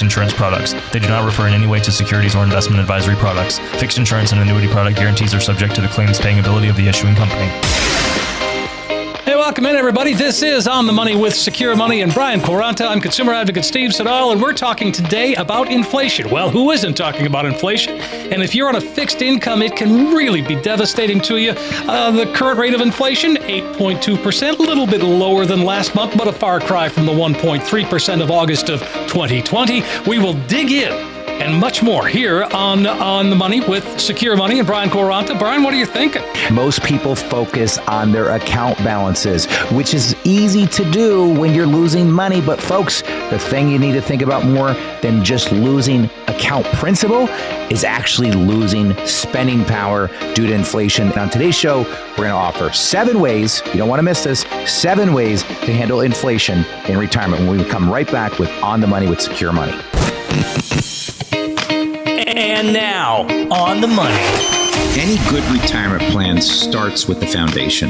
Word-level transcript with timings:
insurance 0.00 0.32
products. 0.32 0.72
They 0.92 0.98
do 0.98 1.08
not 1.08 1.26
refer 1.26 1.48
in 1.48 1.52
any 1.52 1.66
way 1.66 1.80
to 1.80 1.92
securities 1.92 2.34
or 2.34 2.44
investment 2.44 2.80
advisory 2.80 3.16
products. 3.16 3.58
Fixed 3.78 3.98
insurance 3.98 4.32
and 4.32 4.40
annuity 4.40 4.68
product 4.68 4.96
guarantees 4.96 5.34
are 5.34 5.40
subject 5.40 5.74
to 5.74 5.82
the 5.82 5.88
claims 5.88 6.18
paying 6.18 6.38
ability 6.38 6.68
of 6.68 6.76
the 6.76 6.88
issuing 6.88 7.14
company. 7.14 7.91
Welcome 9.42 9.66
in, 9.66 9.74
everybody. 9.74 10.14
This 10.14 10.40
is 10.40 10.68
On 10.68 10.86
the 10.86 10.92
Money 10.92 11.16
with 11.16 11.34
Secure 11.34 11.74
Money 11.74 12.02
and 12.02 12.14
Brian 12.14 12.38
Quaranta. 12.38 12.86
I'm 12.86 13.00
consumer 13.00 13.32
advocate 13.32 13.64
Steve 13.64 13.92
Siddall, 13.92 14.30
and 14.30 14.40
we're 14.40 14.52
talking 14.52 14.92
today 14.92 15.34
about 15.34 15.68
inflation. 15.68 16.30
Well, 16.30 16.48
who 16.48 16.70
isn't 16.70 16.94
talking 16.94 17.26
about 17.26 17.44
inflation? 17.44 17.98
And 17.98 18.40
if 18.40 18.54
you're 18.54 18.68
on 18.68 18.76
a 18.76 18.80
fixed 18.80 19.20
income, 19.20 19.60
it 19.60 19.74
can 19.74 20.14
really 20.14 20.42
be 20.42 20.54
devastating 20.54 21.20
to 21.22 21.38
you. 21.38 21.54
Uh, 21.56 22.12
the 22.12 22.32
current 22.32 22.60
rate 22.60 22.72
of 22.72 22.82
inflation, 22.82 23.34
8.2%, 23.34 24.60
a 24.60 24.62
little 24.62 24.86
bit 24.86 25.02
lower 25.02 25.44
than 25.44 25.64
last 25.64 25.96
month, 25.96 26.16
but 26.16 26.28
a 26.28 26.32
far 26.32 26.60
cry 26.60 26.88
from 26.88 27.04
the 27.04 27.12
1.3% 27.12 28.22
of 28.22 28.30
August 28.30 28.70
of 28.70 28.78
2020. 29.08 29.82
We 30.06 30.20
will 30.20 30.34
dig 30.46 30.70
in 30.70 31.11
and 31.42 31.58
much 31.58 31.82
more 31.82 32.06
here 32.06 32.44
on 32.54 32.86
on 32.86 33.28
the 33.28 33.34
money 33.34 33.60
with 33.60 34.00
Secure 34.00 34.36
Money 34.36 34.58
and 34.60 34.66
Brian 34.66 34.88
Quaranta. 34.88 35.36
Brian, 35.36 35.64
what 35.64 35.74
are 35.74 35.76
you 35.76 35.86
thinking? 35.86 36.22
Most 36.52 36.84
people 36.84 37.16
focus 37.16 37.78
on 37.78 38.12
their 38.12 38.36
account 38.36 38.78
balances, 38.78 39.46
which 39.72 39.92
is 39.92 40.14
easy 40.24 40.66
to 40.68 40.88
do 40.92 41.28
when 41.34 41.52
you're 41.52 41.66
losing 41.66 42.08
money. 42.08 42.40
But 42.40 42.62
folks, 42.62 43.02
the 43.02 43.40
thing 43.40 43.68
you 43.68 43.78
need 43.78 43.92
to 43.94 44.00
think 44.00 44.22
about 44.22 44.44
more 44.44 44.74
than 45.02 45.24
just 45.24 45.50
losing 45.50 46.04
account 46.28 46.64
principal 46.74 47.28
is 47.70 47.82
actually 47.82 48.30
losing 48.30 48.94
spending 49.04 49.64
power 49.64 50.08
due 50.34 50.46
to 50.46 50.52
inflation. 50.52 51.08
And 51.08 51.18
on 51.18 51.30
today's 51.30 51.56
show, 51.56 51.82
we're 52.10 52.28
going 52.28 52.28
to 52.28 52.34
offer 52.34 52.70
seven 52.72 53.18
ways, 53.18 53.62
you 53.66 53.78
don't 53.78 53.88
want 53.88 53.98
to 53.98 54.04
miss 54.04 54.22
this, 54.22 54.42
seven 54.66 55.12
ways 55.12 55.42
to 55.42 55.72
handle 55.72 56.02
inflation 56.02 56.64
in 56.86 56.98
retirement 56.98 57.48
when 57.48 57.58
we 57.58 57.64
come 57.64 57.90
right 57.90 58.10
back 58.12 58.38
with 58.38 58.50
On 58.62 58.80
the 58.80 58.86
Money 58.86 59.08
with 59.08 59.20
Secure 59.20 59.52
Money. 59.52 59.76
And 62.54 62.74
now, 62.74 63.22
on 63.50 63.80
the 63.80 63.86
money. 63.86 64.14
Any 65.00 65.16
good 65.30 65.42
retirement 65.50 66.02
plan 66.12 66.42
starts 66.42 67.08
with 67.08 67.18
the 67.18 67.26
foundation. 67.26 67.88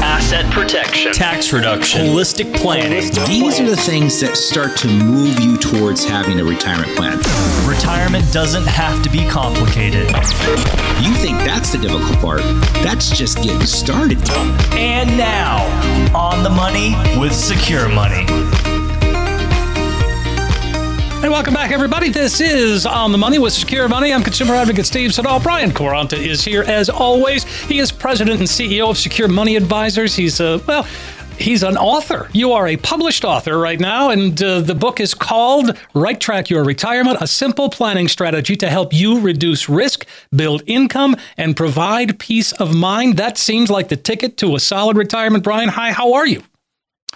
Asset 0.00 0.48
protection, 0.52 1.12
tax 1.12 1.52
reduction, 1.52 2.06
holistic 2.06 2.54
planning. 2.54 3.10
These 3.26 3.58
are 3.58 3.66
the 3.66 3.76
things 3.76 4.20
that 4.20 4.36
start 4.36 4.76
to 4.78 4.86
move 4.86 5.40
you 5.40 5.56
towards 5.58 6.04
having 6.04 6.38
a 6.38 6.44
retirement 6.44 6.96
plan. 6.96 7.18
Retirement 7.68 8.32
doesn't 8.32 8.66
have 8.66 9.02
to 9.02 9.10
be 9.10 9.26
complicated. 9.28 10.06
You 11.02 11.12
think 11.16 11.38
that's 11.38 11.72
the 11.72 11.78
difficult 11.78 12.16
part? 12.20 12.42
That's 12.84 13.10
just 13.10 13.42
getting 13.42 13.66
started. 13.66 14.20
And 14.74 15.10
now, 15.18 15.66
on 16.16 16.44
the 16.44 16.50
money 16.50 16.94
with 17.18 17.34
Secure 17.34 17.88
Money. 17.88 18.24
And 21.22 21.30
welcome 21.30 21.52
back, 21.52 21.70
everybody. 21.70 22.08
This 22.08 22.40
is 22.40 22.86
On 22.86 23.12
the 23.12 23.18
Money 23.18 23.38
with 23.38 23.52
Secure 23.52 23.86
Money. 23.90 24.10
I'm 24.10 24.22
consumer 24.22 24.54
advocate 24.54 24.86
Steve 24.86 25.12
Siddall. 25.12 25.38
Brian 25.38 25.70
Quaranta 25.70 26.16
is 26.16 26.42
here 26.42 26.62
as 26.62 26.88
always. 26.88 27.44
He 27.66 27.78
is 27.78 27.92
president 27.92 28.38
and 28.38 28.48
CEO 28.48 28.88
of 28.88 28.96
Secure 28.96 29.28
Money 29.28 29.56
Advisors. 29.56 30.16
He's 30.16 30.40
a, 30.40 30.62
well, 30.66 30.84
he's 31.36 31.62
an 31.62 31.76
author. 31.76 32.30
You 32.32 32.52
are 32.52 32.68
a 32.68 32.78
published 32.78 33.26
author 33.26 33.58
right 33.58 33.78
now, 33.78 34.08
and 34.08 34.42
uh, 34.42 34.62
the 34.62 34.74
book 34.74 34.98
is 34.98 35.12
called 35.12 35.76
Right 35.92 36.18
Track 36.18 36.48
Your 36.48 36.64
Retirement 36.64 37.18
A 37.20 37.26
Simple 37.26 37.68
Planning 37.68 38.08
Strategy 38.08 38.56
to 38.56 38.70
Help 38.70 38.94
You 38.94 39.20
Reduce 39.20 39.68
Risk, 39.68 40.06
Build 40.34 40.62
Income, 40.66 41.16
and 41.36 41.54
Provide 41.54 42.18
Peace 42.18 42.52
of 42.52 42.74
Mind. 42.74 43.18
That 43.18 43.36
seems 43.36 43.68
like 43.68 43.90
the 43.90 43.96
ticket 43.96 44.38
to 44.38 44.56
a 44.56 44.58
solid 44.58 44.96
retirement. 44.96 45.44
Brian, 45.44 45.68
hi, 45.68 45.92
how 45.92 46.14
are 46.14 46.26
you? 46.26 46.42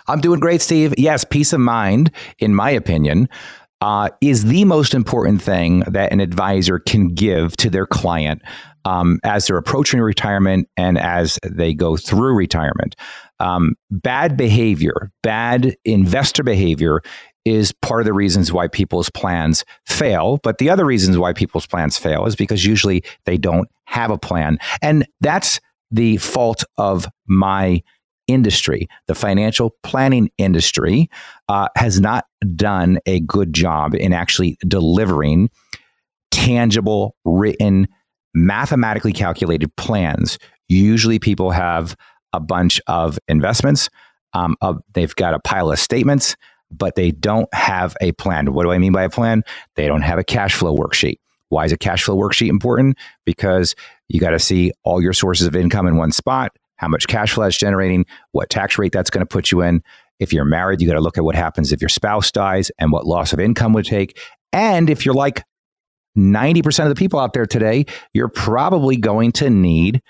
I'm 0.07 0.21
doing 0.21 0.41
great, 0.41 0.61
Steve. 0.61 0.93
Yes, 0.99 1.25
peace 1.25 1.55
of 1.55 1.61
mind, 1.61 2.11
in 2.39 2.55
my 2.55 2.69
opinion 2.69 3.31
uh, 3.85 4.09
is 4.23 4.47
the 4.47 4.65
most 4.65 4.95
important 4.95 5.43
thing 5.43 5.81
that 5.81 6.11
an 6.11 6.19
advisor 6.19 6.79
can 6.79 7.09
give 7.09 7.55
to 7.55 7.69
their 7.69 7.87
client 7.87 8.41
um, 8.87 9.21
as 9.25 9.47
they're 9.47 9.59
approaching 9.59 10.01
retirement 10.01 10.67
and 10.79 10.97
as 10.97 11.39
they 11.45 11.75
go 11.75 11.95
through 11.95 12.35
retirement. 12.35 12.97
Um, 13.41 13.75
bad 13.91 14.39
behavior, 14.39 15.13
bad 15.23 15.77
investor 15.85 16.43
behavior 16.43 17.03
is 17.45 17.73
part 17.83 18.01
of 18.01 18.07
the 18.07 18.15
reasons 18.15 18.51
why 18.51 18.69
people's 18.69 19.11
plans 19.11 19.67
fail. 19.87 20.39
But 20.43 20.57
the 20.57 20.71
other 20.71 20.87
reasons 20.87 21.19
why 21.19 21.35
people's 21.35 21.67
plans 21.67 21.99
fail 21.99 22.25
is 22.25 22.37
because 22.37 22.65
usually 22.65 23.05
they 23.27 23.37
don't 23.37 23.69
have 23.85 24.11
a 24.11 24.17
plan. 24.17 24.57
And 24.81 25.07
that's 25.21 25.61
the 25.91 26.17
fault 26.17 26.65
of 26.79 27.07
my 27.27 27.83
industry, 28.27 28.89
the 29.07 29.15
financial 29.15 29.75
planning 29.83 30.31
industry, 30.39 31.09
uh, 31.49 31.69
has 31.77 32.01
not 32.01 32.27
done 32.57 32.99
a 33.07 33.21
good 33.21 33.53
job 33.53 33.95
in 33.95 34.13
actually 34.13 34.59
delivering 34.67 35.51
tangible, 36.31 37.17
written, 37.25 37.89
mathematically 38.35 39.13
calculated 39.13 39.75
plans. 39.77 40.39
Usually, 40.69 41.19
people 41.19 41.51
have 41.51 41.97
a 42.33 42.41
bunch 42.41 42.81
of 42.87 43.19
investments. 43.29 43.89
Um, 44.33 44.57
uh, 44.61 44.75
they've 44.95 45.15
got 45.15 45.35
a 45.35 45.39
pile 45.39 45.71
of 45.71 45.79
statements, 45.79 46.37
but 46.71 46.97
they 46.97 47.13
don't 47.13 47.53
have 47.55 47.97
a 48.01 48.13
plan. 48.13 48.53
What 48.53 48.65
do 48.65 48.73
I 48.73 48.79
mean 48.79 48.93
by 48.93 49.05
a 49.05 49.11
plan? 49.11 49.43
They 49.77 49.87
don't 49.87 50.03
have 50.03 50.19
a 50.19 50.25
cash 50.25 50.55
flow 50.55 50.77
worksheet. 50.77 51.19
Why 51.51 51.65
is 51.65 51.73
a 51.73 51.79
cash 51.79 52.03
flow 52.03 52.17
worksheet 52.17 52.49
important? 52.49 52.99
Because 53.25 53.77
you 54.09 54.19
got 54.19 54.31
to 54.31 54.41
see 54.41 54.73
all 54.83 55.01
your 55.01 55.13
sources 55.13 55.47
of 55.47 55.55
income 55.55 55.87
in 55.87 55.97
one 55.97 56.11
spot 56.11 56.53
how 56.77 56.89
much 56.89 57.07
cash 57.07 57.33
flow 57.33 57.47
it's 57.47 57.57
generating, 57.57 58.05
what 58.33 58.51
tax 58.51 58.79
rate 58.79 58.93
that's 58.93 59.11
going 59.11 59.25
to 59.25 59.33
put 59.33 59.51
you 59.51 59.63
in. 59.63 59.83
If 60.19 60.33
you're 60.33 60.45
married, 60.45 60.81
you 60.81 60.87
got 60.87 60.95
to 60.95 61.01
look 61.01 61.19
at 61.19 61.25
what 61.25 61.35
happens 61.35 61.73
if 61.73 61.81
your 61.81 61.89
spouse 61.89 62.31
dies 62.31 62.71
and 62.79 62.93
what 62.93 63.07
loss 63.07 63.33
of 63.33 63.41
income 63.41 63.73
would 63.73 63.85
take. 63.85 64.19
And 64.53 64.89
if 64.89 65.05
you're 65.05 65.15
like 65.15 65.45
90% 66.17 66.85
of 66.85 66.89
the 66.89 66.95
people 66.95 67.19
out 67.19 67.33
there 67.33 67.47
today, 67.47 67.87
you're 68.13 68.29
probably 68.29 68.97
going 68.97 69.33
to 69.33 69.51
need 69.51 70.03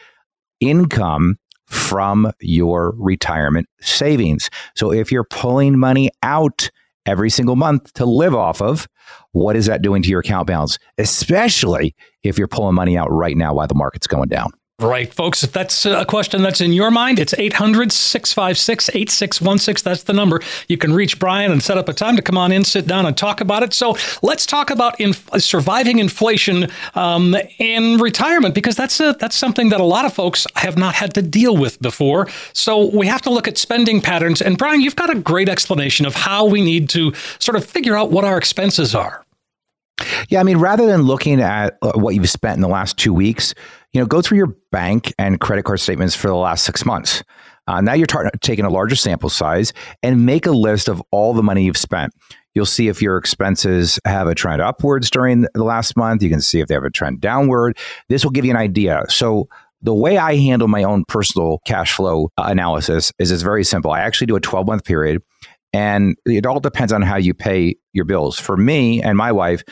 income 0.61 1.37
from 1.67 2.31
your 2.41 2.95
retirement 2.99 3.67
savings. 3.81 4.51
So 4.77 4.93
if 4.93 5.11
you're 5.11 5.25
pulling 5.25 5.79
money 5.79 6.11
out 6.23 6.71
every 7.07 7.31
single 7.31 7.57
month 7.57 7.93
to 7.95 8.05
live 8.05 8.35
off 8.35 8.61
of, 8.61 8.87
what 9.33 9.57
is 9.57 9.67
that 9.67 9.83
doing 9.83 10.03
to 10.03 10.09
your 10.09 10.21
account 10.21 10.47
balance? 10.47 10.79
Especially 10.99 11.95
if 12.23 12.39
you're 12.39 12.49
pulling 12.49 12.75
money 12.75 12.97
out 12.97 13.11
right 13.11 13.37
now 13.37 13.55
while 13.55 13.67
the 13.67 13.75
market's 13.75 14.07
going 14.07 14.29
down. 14.29 14.53
Right, 14.81 15.15
folks. 15.15 15.45
If 15.45 15.53
that's 15.53 15.87
a 15.87 16.05
question 16.05 16.43
that's 16.43 16.61
in 16.61 16.73
your 16.73 16.91
mind, 16.91 17.21
it's 17.21 17.33
800 17.33 17.93
656 17.93 18.89
8616. 18.89 19.89
That's 19.89 20.03
the 20.03 20.13
number. 20.13 20.43
You 20.67 20.77
can 20.77 20.93
reach 20.93 21.21
Brian 21.21 21.53
and 21.53 21.63
set 21.63 21.79
up 21.79 21.89
a 21.89 21.93
time 21.93 22.17
to 22.17 22.23
come 22.23 22.37
on 22.37 22.51
in, 22.51 22.65
sit 22.65 22.85
down, 22.85 23.07
and 23.07 23.17
talk 23.17 23.41
about 23.41 23.63
it. 23.63 23.73
So 23.73 23.97
let's 24.21 24.47
talk 24.47 24.71
about 24.71 25.01
inf- 25.01 25.31
surviving 25.39 26.01
inflation 26.01 26.67
um, 26.97 27.37
in 27.59 27.99
retirement 27.99 28.53
because 28.57 28.75
that's, 28.75 28.99
a, 28.99 29.15
that's 29.21 29.37
something 29.37 29.69
that 29.69 29.81
a 29.81 29.85
lot 29.85 30.07
of 30.07 30.13
folks 30.13 30.45
have 30.57 30.77
not 30.77 30.97
had 30.97 31.15
to 31.15 31.23
deal 31.23 31.57
with 31.57 31.81
before. 31.81 32.29
So 32.53 32.87
we 32.87 33.07
have 33.07 33.23
to 33.23 33.31
look 33.31 33.47
at 33.47 33.57
spending 33.57 34.01
patterns. 34.01 34.43
And 34.43 34.59
Brian, 34.59 34.81
you've 34.81 34.97
got 34.97 35.09
a 35.09 35.19
great 35.21 35.49
explanation 35.49 36.05
of 36.05 36.17
how 36.17 36.47
we 36.47 36.61
need 36.61 36.89
to 36.91 37.15
sort 37.39 37.55
of 37.55 37.65
figure 37.65 37.97
out 37.97 38.11
what 38.11 38.25
our 38.25 38.37
expenses 38.37 38.93
are. 38.93 39.24
Yeah, 40.29 40.41
I 40.41 40.43
mean, 40.43 40.59
rather 40.59 40.87
than 40.87 41.03
looking 41.03 41.41
at 41.41 41.79
uh, 41.83 41.93
what 41.93 42.15
you've 42.15 42.29
spent 42.29 42.57
in 42.57 42.61
the 42.61 42.69
last 42.69 42.97
two 42.97 43.15
weeks, 43.15 43.55
you 43.93 44.01
know, 44.01 44.07
go 44.07 44.21
through 44.21 44.39
your 44.39 44.57
bank 44.73 45.13
and 45.19 45.41
credit 45.41 45.65
card 45.65 45.81
statements 45.81 46.17
for 46.17 46.29
the 46.29 46.35
last 46.35 46.65
six 46.65 46.85
months. 46.85 47.23
Uh, 47.67 47.81
now 47.81 47.95
you're 47.95 48.07
tar- 48.07 48.31
taking 48.41 48.65
a 48.65 48.71
larger 48.71 48.97
sample 48.97 49.31
size 49.31 49.73
and 50.03 50.27
make 50.27 50.47
a 50.47 50.51
list 50.51 50.89
of 50.89 51.03
all 51.11 51.33
the 51.33 51.43
money 51.43 51.65
you've 51.65 51.77
spent. 51.77 52.13
You'll 52.55 52.67
see 52.67 52.89
if 52.89 53.03
your 53.03 53.17
expenses 53.17 53.99
have 54.05 54.27
a 54.27 54.35
trend 54.35 54.63
upwards 54.63 55.11
during 55.11 55.47
the 55.55 55.65
last 55.65 55.97
month. 55.97 56.23
You 56.23 56.31
can 56.31 56.41
see 56.41 56.61
if 56.61 56.69
they 56.69 56.75
have 56.75 56.85
a 56.85 56.91
trend 56.91 57.21
downward. 57.21 57.79
This 58.09 58.25
will 58.25 58.31
give 58.31 58.45
you 58.45 58.51
an 58.51 58.57
idea. 58.57 59.05
So 59.09 59.49
the 59.83 59.95
way 59.95 60.19
I 60.19 60.37
handle 60.37 60.69
my 60.69 60.83
own 60.83 61.05
personal 61.07 61.59
cash 61.67 61.93
flow 61.93 62.31
uh, 62.39 62.45
analysis 62.47 63.13
is 63.19 63.31
it's 63.31 63.43
very 63.43 63.65
simple. 63.65 63.91
I 63.91 64.01
actually 64.01 64.27
do 64.27 64.37
a 64.37 64.41
12 64.41 64.67
month 64.67 64.85
period 64.85 65.23
and 65.75 66.17
it 66.25 66.47
all 66.47 66.61
depends 66.61 66.93
on 66.93 67.03
how 67.03 67.17
you 67.17 67.35
pay 67.35 67.75
your 67.93 68.05
bills. 68.05 68.39
For 68.39 68.57
me 68.57 69.03
and 69.03 69.19
my 69.19 69.33
wife, 69.33 69.65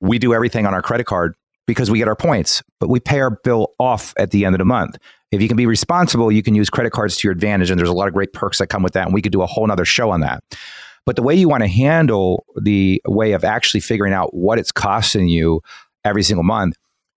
we 0.00 0.18
do 0.18 0.34
everything 0.34 0.66
on 0.66 0.74
our 0.74 0.82
credit 0.82 1.04
card 1.04 1.36
because 1.68 1.92
we 1.92 1.98
get 1.98 2.08
our 2.08 2.16
points, 2.16 2.60
but 2.80 2.88
we 2.88 2.98
pay 2.98 3.20
our 3.20 3.38
bill 3.44 3.68
off 3.78 4.12
at 4.18 4.32
the 4.32 4.44
end 4.44 4.56
of 4.56 4.58
the 4.58 4.64
month. 4.64 4.98
If 5.30 5.40
you 5.40 5.46
can 5.46 5.56
be 5.56 5.66
responsible, 5.66 6.32
you 6.32 6.42
can 6.42 6.56
use 6.56 6.68
credit 6.68 6.90
cards 6.90 7.16
to 7.18 7.28
your 7.28 7.32
advantage. 7.32 7.70
And 7.70 7.78
there's 7.78 7.88
a 7.88 7.94
lot 7.94 8.08
of 8.08 8.14
great 8.14 8.32
perks 8.32 8.58
that 8.58 8.66
come 8.66 8.82
with 8.82 8.94
that. 8.94 9.04
And 9.04 9.14
we 9.14 9.22
could 9.22 9.30
do 9.30 9.42
a 9.42 9.46
whole 9.46 9.64
nother 9.64 9.84
show 9.84 10.10
on 10.10 10.22
that. 10.22 10.42
But 11.06 11.14
the 11.14 11.22
way 11.22 11.36
you 11.36 11.48
want 11.48 11.62
to 11.62 11.68
handle 11.68 12.44
the 12.60 13.00
way 13.06 13.30
of 13.30 13.44
actually 13.44 13.80
figuring 13.80 14.12
out 14.12 14.34
what 14.34 14.58
it's 14.58 14.72
costing 14.72 15.28
you 15.28 15.60
every 16.04 16.24
single 16.24 16.42
month 16.42 16.74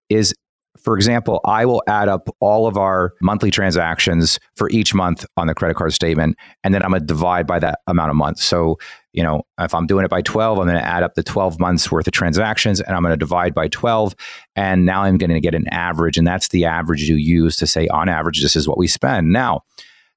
is 0.10 0.36
for 0.78 0.96
example, 0.96 1.40
I 1.46 1.66
will 1.66 1.84
add 1.88 2.10
up 2.10 2.30
all 2.40 2.68
of 2.68 2.78
our 2.78 3.14
monthly 3.22 3.52
transactions 3.52 4.40
for 4.56 4.70
each 4.70 4.94
month 4.94 5.25
on 5.38 5.48
the 5.48 5.56
credit 5.56 5.75
card 5.75 5.94
statement, 5.94 6.38
and 6.64 6.74
then 6.74 6.84
I'm 6.84 6.90
going 6.90 7.02
to 7.02 7.06
divide 7.06 7.46
by 7.48 7.60
that 7.60 7.80
amount 7.88 8.10
of 8.10 8.16
months. 8.16 8.44
So, 8.44 8.78
you 9.14 9.22
know, 9.22 9.44
if 9.60 9.74
I'm 9.74 9.86
doing 9.86 10.04
it 10.04 10.10
by 10.10 10.22
12, 10.22 10.58
I'm 10.58 10.66
going 10.66 10.78
to 10.78 10.86
add 10.86 11.04
up 11.04 11.14
the 11.14 11.24
12 11.24 11.60
months 11.60 11.92
worth 11.92 12.08
of 12.08 12.14
transactions 12.14 12.81
and 12.81 12.96
I'm 12.96 13.04
going 13.04 13.14
to 13.14 13.18
divide 13.18 13.54
by 13.54 13.68
12. 13.68 14.16
And 14.56 14.86
now 14.86 15.04
I'm 15.04 15.18
going 15.18 15.30
to 15.30 15.40
get 15.40 15.54
an 15.54 15.68
average. 15.68 16.18
And 16.18 16.25
that's 16.25 16.48
the 16.48 16.66
average 16.66 17.08
you 17.08 17.16
use 17.16 17.56
to 17.58 17.68
say, 17.68 17.88
on 17.90 18.10
average, 18.10 18.42
this 18.42 18.56
is 18.56 18.68
what 18.68 18.80
we 18.80 18.88
spend. 18.88 19.31
Now, 19.31 19.62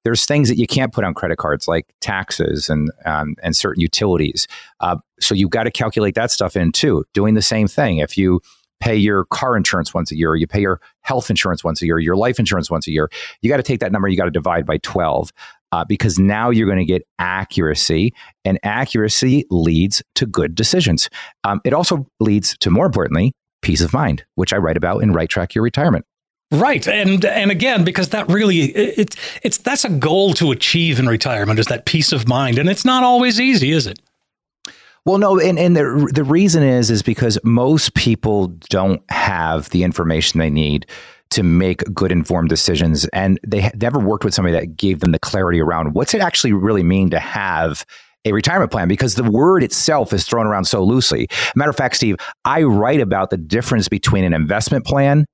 there's 0.02 0.24
things 0.24 0.48
that 0.48 0.56
you 0.56 0.68
can't 0.68 0.92
put 0.92 1.04
on 1.04 1.14
credit 1.14 1.36
cards 1.36 1.66
like 1.66 1.92
taxes 2.00 2.68
and 2.68 2.92
um, 3.04 3.34
and 3.42 3.56
certain 3.56 3.80
utilities. 3.80 4.46
Uh, 4.78 4.96
so 5.18 5.34
you've 5.34 5.50
got 5.50 5.64
to 5.64 5.70
calculate 5.72 6.14
that 6.14 6.30
stuff 6.30 6.54
in 6.54 6.70
too. 6.70 7.04
Doing 7.12 7.34
the 7.34 7.42
same 7.42 7.66
thing. 7.66 7.98
If 7.98 8.16
you 8.16 8.40
pay 8.80 8.96
your 8.96 9.24
car 9.26 9.56
insurance 9.56 9.94
once 9.94 10.10
a 10.12 10.16
year, 10.16 10.34
you 10.34 10.46
pay 10.46 10.60
your 10.60 10.80
health 11.02 11.30
insurance 11.30 11.64
once 11.64 11.82
a 11.82 11.86
year, 11.86 11.98
your 11.98 12.16
life 12.16 12.38
insurance 12.38 12.70
once 12.70 12.86
a 12.86 12.90
year. 12.90 13.08
You 13.42 13.50
got 13.50 13.56
to 13.56 13.62
take 13.62 13.80
that 13.80 13.92
number, 13.92 14.08
you 14.08 14.16
got 14.16 14.26
to 14.26 14.30
divide 14.30 14.66
by 14.66 14.78
12 14.78 15.32
uh, 15.72 15.84
because 15.84 16.18
now 16.18 16.50
you're 16.50 16.66
going 16.66 16.78
to 16.78 16.84
get 16.84 17.06
accuracy, 17.18 18.14
and 18.44 18.58
accuracy 18.62 19.44
leads 19.50 20.02
to 20.14 20.26
good 20.26 20.54
decisions. 20.54 21.10
Um, 21.44 21.60
it 21.64 21.72
also 21.72 22.06
leads 22.20 22.56
to, 22.58 22.70
more 22.70 22.86
importantly, 22.86 23.32
peace 23.62 23.80
of 23.80 23.92
mind, 23.92 24.24
which 24.36 24.52
I 24.52 24.58
write 24.58 24.76
about 24.76 25.02
in 25.02 25.12
Right 25.12 25.28
Track 25.28 25.54
Your 25.54 25.64
Retirement. 25.64 26.04
Right, 26.52 26.86
and 26.86 27.24
and 27.24 27.50
again, 27.50 27.82
because 27.82 28.10
that 28.10 28.28
really 28.28 28.58
it's 28.60 29.16
it's 29.42 29.58
that's 29.58 29.84
a 29.84 29.88
goal 29.88 30.32
to 30.34 30.52
achieve 30.52 31.00
in 31.00 31.08
retirement 31.08 31.58
is 31.58 31.66
that 31.66 31.86
peace 31.86 32.12
of 32.12 32.28
mind, 32.28 32.58
and 32.58 32.68
it's 32.68 32.84
not 32.84 33.02
always 33.02 33.40
easy, 33.40 33.72
is 33.72 33.88
it? 33.88 33.98
Well, 35.06 35.18
no, 35.18 35.38
and, 35.38 35.56
and 35.56 35.76
the 35.76 36.10
the 36.12 36.24
reason 36.24 36.64
is 36.64 36.90
is 36.90 37.00
because 37.00 37.38
most 37.44 37.94
people 37.94 38.48
don't 38.68 39.00
have 39.08 39.70
the 39.70 39.84
information 39.84 40.40
they 40.40 40.50
need 40.50 40.84
to 41.30 41.44
make 41.44 41.82
good 41.94 42.10
informed 42.10 42.48
decisions, 42.48 43.04
and 43.06 43.38
they 43.46 43.70
never 43.76 44.00
worked 44.00 44.24
with 44.24 44.34
somebody 44.34 44.52
that 44.54 44.76
gave 44.76 44.98
them 44.98 45.12
the 45.12 45.20
clarity 45.20 45.60
around 45.60 45.94
what's 45.94 46.12
it 46.12 46.20
actually 46.20 46.52
really 46.52 46.82
mean 46.82 47.08
to 47.10 47.20
have 47.20 47.86
a 48.24 48.32
retirement 48.32 48.72
plan 48.72 48.88
because 48.88 49.14
the 49.14 49.30
word 49.30 49.62
itself 49.62 50.12
is 50.12 50.24
thrown 50.24 50.46
around 50.46 50.64
so 50.64 50.82
loosely. 50.82 51.28
Matter 51.54 51.70
of 51.70 51.76
fact, 51.76 51.94
Steve, 51.94 52.16
I 52.44 52.64
write 52.64 53.00
about 53.00 53.30
the 53.30 53.36
difference 53.36 53.86
between 53.88 54.24
an 54.24 54.34
investment 54.34 54.84
plan 54.84 55.24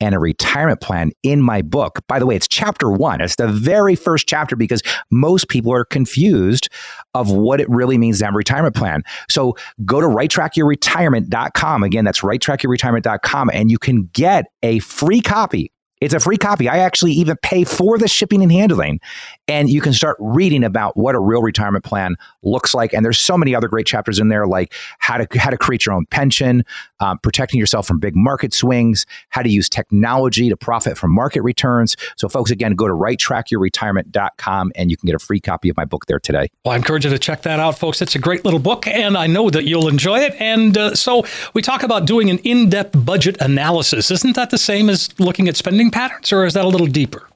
and 0.00 0.14
a 0.14 0.18
retirement 0.18 0.80
plan 0.80 1.10
in 1.22 1.42
my 1.42 1.62
book. 1.62 2.00
By 2.08 2.18
the 2.18 2.26
way, 2.26 2.36
it's 2.36 2.48
chapter 2.48 2.90
one. 2.90 3.20
It's 3.20 3.36
the 3.36 3.48
very 3.48 3.94
first 3.96 4.28
chapter 4.28 4.56
because 4.56 4.82
most 5.10 5.48
people 5.48 5.72
are 5.72 5.84
confused 5.84 6.68
of 7.14 7.30
what 7.30 7.60
it 7.60 7.68
really 7.68 7.98
means 7.98 8.18
to 8.18 8.26
have 8.26 8.34
a 8.34 8.36
retirement 8.36 8.74
plan. 8.74 9.02
So 9.28 9.56
go 9.84 10.00
to 10.00 10.06
righttrackyourretirement.com. 10.06 11.82
Again, 11.82 12.04
that's 12.04 12.20
righttrackyourretirement.com 12.20 13.50
and 13.52 13.70
you 13.70 13.78
can 13.78 14.08
get 14.12 14.46
a 14.62 14.78
free 14.80 15.20
copy 15.20 15.72
it's 16.00 16.14
a 16.14 16.20
free 16.20 16.36
copy. 16.36 16.68
I 16.68 16.78
actually 16.78 17.12
even 17.12 17.36
pay 17.42 17.64
for 17.64 17.98
the 17.98 18.08
shipping 18.08 18.42
and 18.42 18.52
handling. 18.52 19.00
And 19.46 19.70
you 19.70 19.80
can 19.80 19.92
start 19.92 20.16
reading 20.20 20.62
about 20.62 20.96
what 20.96 21.14
a 21.14 21.18
real 21.18 21.42
retirement 21.42 21.84
plan 21.84 22.16
looks 22.42 22.74
like. 22.74 22.92
And 22.92 23.04
there's 23.04 23.18
so 23.18 23.38
many 23.38 23.54
other 23.54 23.68
great 23.68 23.86
chapters 23.86 24.18
in 24.18 24.28
there, 24.28 24.46
like 24.46 24.74
how 24.98 25.16
to 25.16 25.38
how 25.38 25.50
to 25.50 25.56
create 25.56 25.86
your 25.86 25.94
own 25.94 26.06
pension, 26.06 26.64
um, 27.00 27.18
protecting 27.18 27.58
yourself 27.58 27.86
from 27.86 27.98
big 27.98 28.14
market 28.14 28.52
swings, 28.52 29.06
how 29.30 29.42
to 29.42 29.48
use 29.48 29.68
technology 29.68 30.48
to 30.48 30.56
profit 30.56 30.98
from 30.98 31.12
market 31.12 31.42
returns. 31.42 31.96
So, 32.16 32.28
folks, 32.28 32.50
again, 32.50 32.74
go 32.74 32.86
to 32.86 32.94
righttrackyourretirement.com 32.94 34.72
and 34.74 34.90
you 34.90 34.96
can 34.96 35.06
get 35.06 35.14
a 35.14 35.18
free 35.18 35.40
copy 35.40 35.68
of 35.68 35.76
my 35.76 35.84
book 35.84 36.06
there 36.06 36.20
today. 36.20 36.48
Well, 36.64 36.74
I 36.74 36.76
encourage 36.76 37.04
you 37.04 37.10
to 37.10 37.18
check 37.18 37.42
that 37.42 37.58
out, 37.58 37.78
folks. 37.78 38.02
It's 38.02 38.14
a 38.14 38.18
great 38.18 38.44
little 38.44 38.60
book, 38.60 38.86
and 38.86 39.16
I 39.16 39.26
know 39.26 39.50
that 39.50 39.64
you'll 39.64 39.88
enjoy 39.88 40.20
it. 40.20 40.34
And 40.38 40.76
uh, 40.76 40.94
so, 40.94 41.24
we 41.54 41.62
talk 41.62 41.82
about 41.82 42.06
doing 42.06 42.28
an 42.30 42.38
in 42.38 42.68
depth 42.68 43.04
budget 43.04 43.36
analysis. 43.40 44.10
Isn't 44.10 44.36
that 44.36 44.50
the 44.50 44.58
same 44.58 44.90
as 44.90 45.08
looking 45.18 45.48
at 45.48 45.56
spending 45.56 45.87
patterns, 45.90 46.32
or 46.32 46.44
is 46.44 46.54
that 46.54 46.64
a 46.64 46.68
little 46.68 46.86
deeper? 46.86 47.28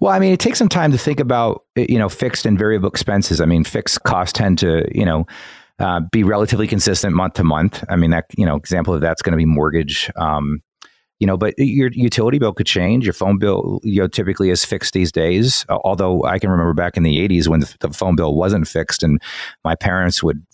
Well, 0.00 0.12
I 0.12 0.18
mean, 0.18 0.32
it 0.32 0.40
takes 0.40 0.58
some 0.58 0.68
time 0.68 0.92
to 0.92 0.98
think 0.98 1.20
about 1.20 1.64
you 1.76 1.98
know 1.98 2.08
fixed 2.08 2.46
and 2.46 2.58
variable 2.58 2.88
expenses. 2.88 3.40
I 3.40 3.46
mean, 3.46 3.64
fixed 3.64 4.02
costs 4.02 4.32
tend 4.32 4.58
to 4.58 4.86
you 4.92 5.04
know 5.04 5.26
uh, 5.78 6.00
be 6.12 6.22
relatively 6.22 6.66
consistent 6.66 7.14
month 7.14 7.34
to 7.34 7.44
month. 7.44 7.84
I 7.88 7.96
mean, 7.96 8.10
that 8.10 8.26
you 8.36 8.46
know 8.46 8.56
example 8.56 8.94
of 8.94 9.00
that's 9.00 9.22
going 9.22 9.32
to 9.32 9.38
be 9.38 9.46
mortgage. 9.46 10.10
Um, 10.16 10.60
you 11.18 11.26
know, 11.26 11.36
but 11.36 11.54
your 11.58 11.90
utility 11.92 12.38
bill 12.38 12.54
could 12.54 12.66
change. 12.66 13.04
Your 13.04 13.12
phone 13.12 13.38
bill, 13.38 13.78
you 13.82 14.00
know, 14.00 14.08
typically 14.08 14.48
is 14.48 14.64
fixed 14.64 14.94
these 14.94 15.12
days. 15.12 15.66
Although 15.68 16.24
I 16.24 16.38
can 16.38 16.48
remember 16.48 16.72
back 16.72 16.96
in 16.96 17.02
the 17.02 17.28
'80s 17.28 17.46
when 17.46 17.60
the 17.60 17.90
phone 17.90 18.16
bill 18.16 18.34
wasn't 18.34 18.66
fixed, 18.66 19.02
and 19.02 19.20
my 19.64 19.74
parents 19.74 20.22
would 20.22 20.44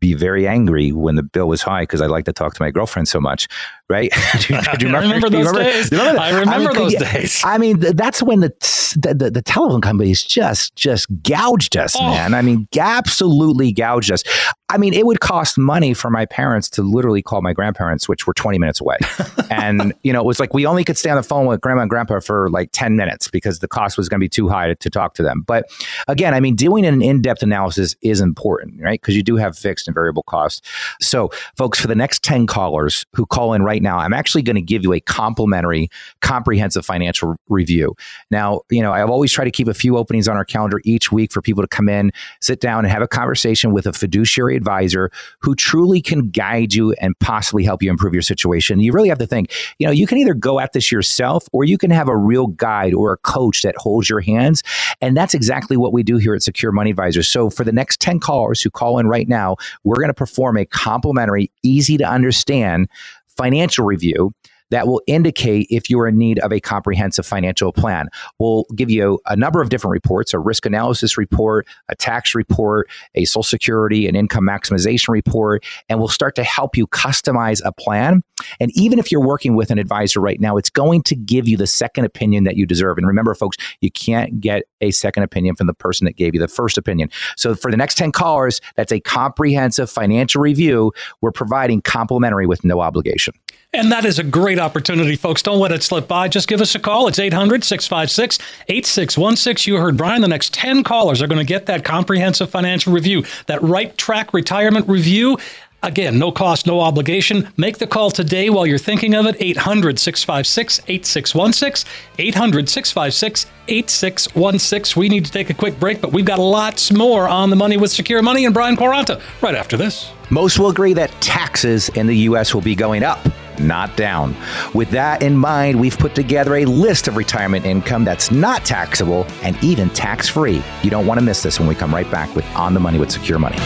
be 0.00 0.14
very 0.14 0.46
angry 0.46 0.92
when 0.92 1.14
the 1.14 1.22
bill 1.22 1.48
was 1.48 1.62
high 1.62 1.82
because 1.82 2.02
I 2.02 2.06
like 2.06 2.26
to 2.26 2.32
talk 2.32 2.54
to 2.54 2.62
my 2.62 2.70
girlfriend 2.70 3.08
so 3.08 3.20
much, 3.20 3.48
right? 3.88 4.12
do, 4.40 4.54
you, 4.54 4.60
do 4.62 4.86
you 4.86 4.92
remember, 4.92 4.98
remember 5.00 5.30
those 5.30 5.46
remember, 5.46 5.62
days? 5.62 5.90
Remember 5.90 6.20
I 6.20 6.28
remember 6.30 6.52
I 6.52 6.58
mean, 6.58 6.74
those 6.74 6.94
days. 6.94 7.42
I 7.44 7.58
mean, 7.58 7.80
that's 7.80 8.22
when 8.22 8.40
the, 8.40 8.52
the 8.96 9.30
the, 9.30 9.42
telephone 9.42 9.80
companies 9.80 10.22
just 10.22 10.74
just 10.76 11.06
gouged 11.22 11.76
us, 11.76 11.94
oh. 11.98 12.10
man. 12.10 12.34
I 12.34 12.42
mean, 12.42 12.68
absolutely 12.78 13.72
gouged 13.72 14.10
us. 14.10 14.22
I 14.70 14.78
mean, 14.78 14.94
it 14.94 15.04
would 15.04 15.20
cost 15.20 15.58
money 15.58 15.92
for 15.92 16.10
my 16.10 16.24
parents 16.24 16.70
to 16.70 16.82
literally 16.82 17.22
call 17.22 17.42
my 17.42 17.52
grandparents, 17.52 18.08
which 18.08 18.26
were 18.26 18.32
20 18.32 18.58
minutes 18.58 18.80
away. 18.80 18.96
and, 19.50 19.92
you 20.02 20.12
know, 20.12 20.20
it 20.20 20.24
was 20.24 20.40
like 20.40 20.54
we 20.54 20.64
only 20.64 20.84
could 20.84 20.96
stay 20.96 21.10
on 21.10 21.16
the 21.16 21.22
phone 21.22 21.46
with 21.46 21.60
grandma 21.60 21.82
and 21.82 21.90
grandpa 21.90 22.18
for 22.18 22.48
like 22.50 22.70
10 22.72 22.96
minutes 22.96 23.28
because 23.28 23.58
the 23.58 23.68
cost 23.68 23.98
was 23.98 24.08
going 24.08 24.18
to 24.18 24.24
be 24.24 24.28
too 24.28 24.48
high 24.48 24.68
to, 24.68 24.74
to, 24.74 24.90
talk 24.90 25.14
to 25.14 25.22
them. 25.22 25.44
But 25.46 25.66
again, 26.08 26.34
I 26.34 26.40
mean, 26.40 26.56
doing 26.56 26.86
an 26.86 27.02
in 27.02 27.20
depth 27.20 27.42
analysis 27.42 27.94
is 28.00 28.20
important, 28.20 28.80
right? 28.80 29.00
Because 29.00 29.16
you 29.16 29.22
do 29.22 29.36
have 29.36 29.56
fixed 29.56 29.86
and 29.86 29.94
variable 29.94 30.22
costs. 30.22 30.62
So, 31.00 31.30
folks, 31.56 31.80
for 31.80 31.86
the 31.86 31.94
next 31.94 32.22
10 32.24 32.46
callers 32.46 33.04
who 33.14 33.26
call 33.26 33.52
in 33.52 33.62
right 33.62 33.73
now, 33.82 33.98
I'm 33.98 34.12
actually 34.12 34.42
going 34.42 34.56
to 34.56 34.62
give 34.62 34.82
you 34.82 34.92
a 34.92 35.00
complimentary, 35.00 35.88
comprehensive 36.20 36.84
financial 36.84 37.36
review. 37.48 37.94
Now, 38.30 38.60
you 38.70 38.82
know, 38.82 38.92
I've 38.92 39.10
always 39.10 39.32
tried 39.32 39.46
to 39.46 39.50
keep 39.50 39.68
a 39.68 39.74
few 39.74 39.96
openings 39.96 40.28
on 40.28 40.36
our 40.36 40.44
calendar 40.44 40.80
each 40.84 41.12
week 41.12 41.32
for 41.32 41.40
people 41.40 41.62
to 41.62 41.68
come 41.68 41.88
in, 41.88 42.10
sit 42.40 42.60
down, 42.60 42.84
and 42.84 42.92
have 42.92 43.02
a 43.02 43.08
conversation 43.08 43.72
with 43.72 43.86
a 43.86 43.92
fiduciary 43.92 44.56
advisor 44.56 45.10
who 45.40 45.54
truly 45.54 46.00
can 46.00 46.30
guide 46.30 46.74
you 46.74 46.92
and 46.94 47.18
possibly 47.20 47.64
help 47.64 47.82
you 47.82 47.90
improve 47.90 48.12
your 48.12 48.22
situation. 48.22 48.80
You 48.80 48.92
really 48.92 49.08
have 49.08 49.18
to 49.18 49.26
think, 49.26 49.52
you 49.78 49.86
know, 49.86 49.92
you 49.92 50.06
can 50.06 50.18
either 50.18 50.34
go 50.34 50.60
at 50.60 50.72
this 50.72 50.90
yourself 50.90 51.46
or 51.52 51.64
you 51.64 51.78
can 51.78 51.90
have 51.90 52.08
a 52.08 52.16
real 52.16 52.46
guide 52.48 52.94
or 52.94 53.12
a 53.12 53.16
coach 53.18 53.62
that 53.62 53.76
holds 53.76 54.08
your 54.08 54.20
hands. 54.20 54.62
And 55.00 55.16
that's 55.16 55.34
exactly 55.34 55.76
what 55.76 55.92
we 55.92 56.02
do 56.02 56.16
here 56.16 56.34
at 56.34 56.42
Secure 56.42 56.72
Money 56.72 56.90
Advisors. 56.90 57.28
So 57.28 57.50
for 57.50 57.64
the 57.64 57.72
next 57.72 58.00
10 58.00 58.20
callers 58.20 58.60
who 58.60 58.70
call 58.70 58.98
in 58.98 59.06
right 59.06 59.28
now, 59.28 59.56
we're 59.84 59.96
going 59.96 60.08
to 60.08 60.14
perform 60.14 60.56
a 60.56 60.64
complimentary, 60.64 61.50
easy 61.62 61.96
to 61.98 62.04
understand 62.04 62.88
financial 63.36 63.84
review 63.84 64.32
that 64.70 64.86
will 64.86 65.02
indicate 65.06 65.66
if 65.70 65.90
you're 65.90 66.06
in 66.06 66.16
need 66.16 66.38
of 66.40 66.52
a 66.52 66.60
comprehensive 66.60 67.26
financial 67.26 67.72
plan. 67.72 68.08
We'll 68.38 68.64
give 68.74 68.90
you 68.90 69.20
a 69.26 69.36
number 69.36 69.60
of 69.60 69.68
different 69.68 69.92
reports 69.92 70.34
a 70.34 70.38
risk 70.38 70.66
analysis 70.66 71.16
report, 71.16 71.66
a 71.88 71.94
tax 71.94 72.34
report, 72.34 72.90
a 73.14 73.24
Social 73.24 73.42
Security 73.42 74.06
and 74.06 74.16
income 74.16 74.44
maximization 74.44 75.10
report, 75.10 75.64
and 75.88 75.98
we'll 75.98 76.08
start 76.08 76.34
to 76.36 76.44
help 76.44 76.76
you 76.76 76.86
customize 76.86 77.60
a 77.64 77.72
plan. 77.72 78.22
And 78.60 78.70
even 78.76 78.98
if 78.98 79.12
you're 79.12 79.24
working 79.24 79.54
with 79.54 79.70
an 79.70 79.78
advisor 79.78 80.20
right 80.20 80.40
now, 80.40 80.56
it's 80.56 80.70
going 80.70 81.02
to 81.04 81.14
give 81.14 81.48
you 81.48 81.56
the 81.56 81.66
second 81.66 82.04
opinion 82.04 82.44
that 82.44 82.56
you 82.56 82.66
deserve. 82.66 82.98
And 82.98 83.06
remember, 83.06 83.34
folks, 83.34 83.56
you 83.80 83.90
can't 83.90 84.40
get 84.40 84.64
a 84.80 84.90
second 84.90 85.22
opinion 85.22 85.56
from 85.56 85.66
the 85.66 85.74
person 85.74 86.04
that 86.04 86.16
gave 86.16 86.34
you 86.34 86.40
the 86.40 86.48
first 86.48 86.76
opinion. 86.76 87.10
So 87.36 87.54
for 87.54 87.70
the 87.70 87.76
next 87.76 87.96
10 87.96 88.12
callers, 88.12 88.60
that's 88.76 88.92
a 88.92 89.00
comprehensive 89.00 89.90
financial 89.90 90.42
review 90.42 90.92
we're 91.20 91.32
providing 91.32 91.80
complimentary 91.82 92.46
with 92.46 92.64
no 92.64 92.80
obligation. 92.80 93.34
And 93.74 93.90
that 93.90 94.04
is 94.04 94.20
a 94.20 94.22
great 94.22 94.60
opportunity, 94.60 95.16
folks. 95.16 95.42
Don't 95.42 95.58
let 95.58 95.72
it 95.72 95.82
slip 95.82 96.06
by. 96.06 96.28
Just 96.28 96.46
give 96.46 96.60
us 96.60 96.76
a 96.76 96.78
call. 96.78 97.08
It's 97.08 97.18
800 97.18 97.64
656 97.64 98.38
8616. 98.68 99.72
You 99.72 99.80
heard 99.80 99.96
Brian. 99.96 100.22
The 100.22 100.28
next 100.28 100.54
10 100.54 100.84
callers 100.84 101.20
are 101.20 101.26
going 101.26 101.44
to 101.44 101.44
get 101.44 101.66
that 101.66 101.84
comprehensive 101.84 102.48
financial 102.48 102.92
review, 102.92 103.24
that 103.46 103.60
right 103.62 103.96
track 103.98 104.32
retirement 104.32 104.88
review. 104.88 105.38
Again, 105.82 106.20
no 106.20 106.30
cost, 106.30 106.68
no 106.68 106.80
obligation. 106.80 107.48
Make 107.56 107.78
the 107.78 107.86
call 107.88 108.12
today 108.12 108.48
while 108.48 108.64
you're 108.64 108.78
thinking 108.78 109.12
of 109.12 109.26
it. 109.26 109.34
800 109.40 109.98
656 109.98 110.80
8616. 110.86 111.90
800 112.16 112.68
656 112.68 113.46
8616. 113.66 115.00
We 115.00 115.08
need 115.08 115.24
to 115.24 115.32
take 115.32 115.50
a 115.50 115.54
quick 115.54 115.80
break, 115.80 116.00
but 116.00 116.12
we've 116.12 116.24
got 116.24 116.38
lots 116.38 116.92
more 116.92 117.28
on 117.28 117.50
the 117.50 117.56
money 117.56 117.76
with 117.76 117.90
Secure 117.90 118.22
Money 118.22 118.44
and 118.44 118.54
Brian 118.54 118.76
Quaranta 118.76 119.20
right 119.42 119.56
after 119.56 119.76
this. 119.76 120.12
Most 120.30 120.60
will 120.60 120.70
agree 120.70 120.94
that 120.94 121.10
taxes 121.20 121.88
in 121.90 122.06
the 122.06 122.16
U.S. 122.18 122.54
will 122.54 122.62
be 122.62 122.76
going 122.76 123.02
up 123.02 123.18
not 123.58 123.96
down. 123.96 124.36
With 124.74 124.90
that 124.90 125.22
in 125.22 125.36
mind, 125.36 125.80
we've 125.80 125.98
put 125.98 126.14
together 126.14 126.56
a 126.56 126.64
list 126.64 127.08
of 127.08 127.16
retirement 127.16 127.64
income 127.66 128.04
that's 128.04 128.30
not 128.30 128.64
taxable 128.64 129.26
and 129.42 129.56
even 129.62 129.90
tax 129.90 130.28
free. 130.28 130.62
You 130.82 130.90
don't 130.90 131.06
want 131.06 131.20
to 131.20 131.24
miss 131.24 131.42
this 131.42 131.58
when 131.58 131.68
we 131.68 131.74
come 131.74 131.94
right 131.94 132.10
back 132.10 132.34
with 132.34 132.44
On 132.54 132.74
the 132.74 132.80
Money 132.80 132.98
with 132.98 133.10
Secure 133.10 133.38
Money. 133.38 133.58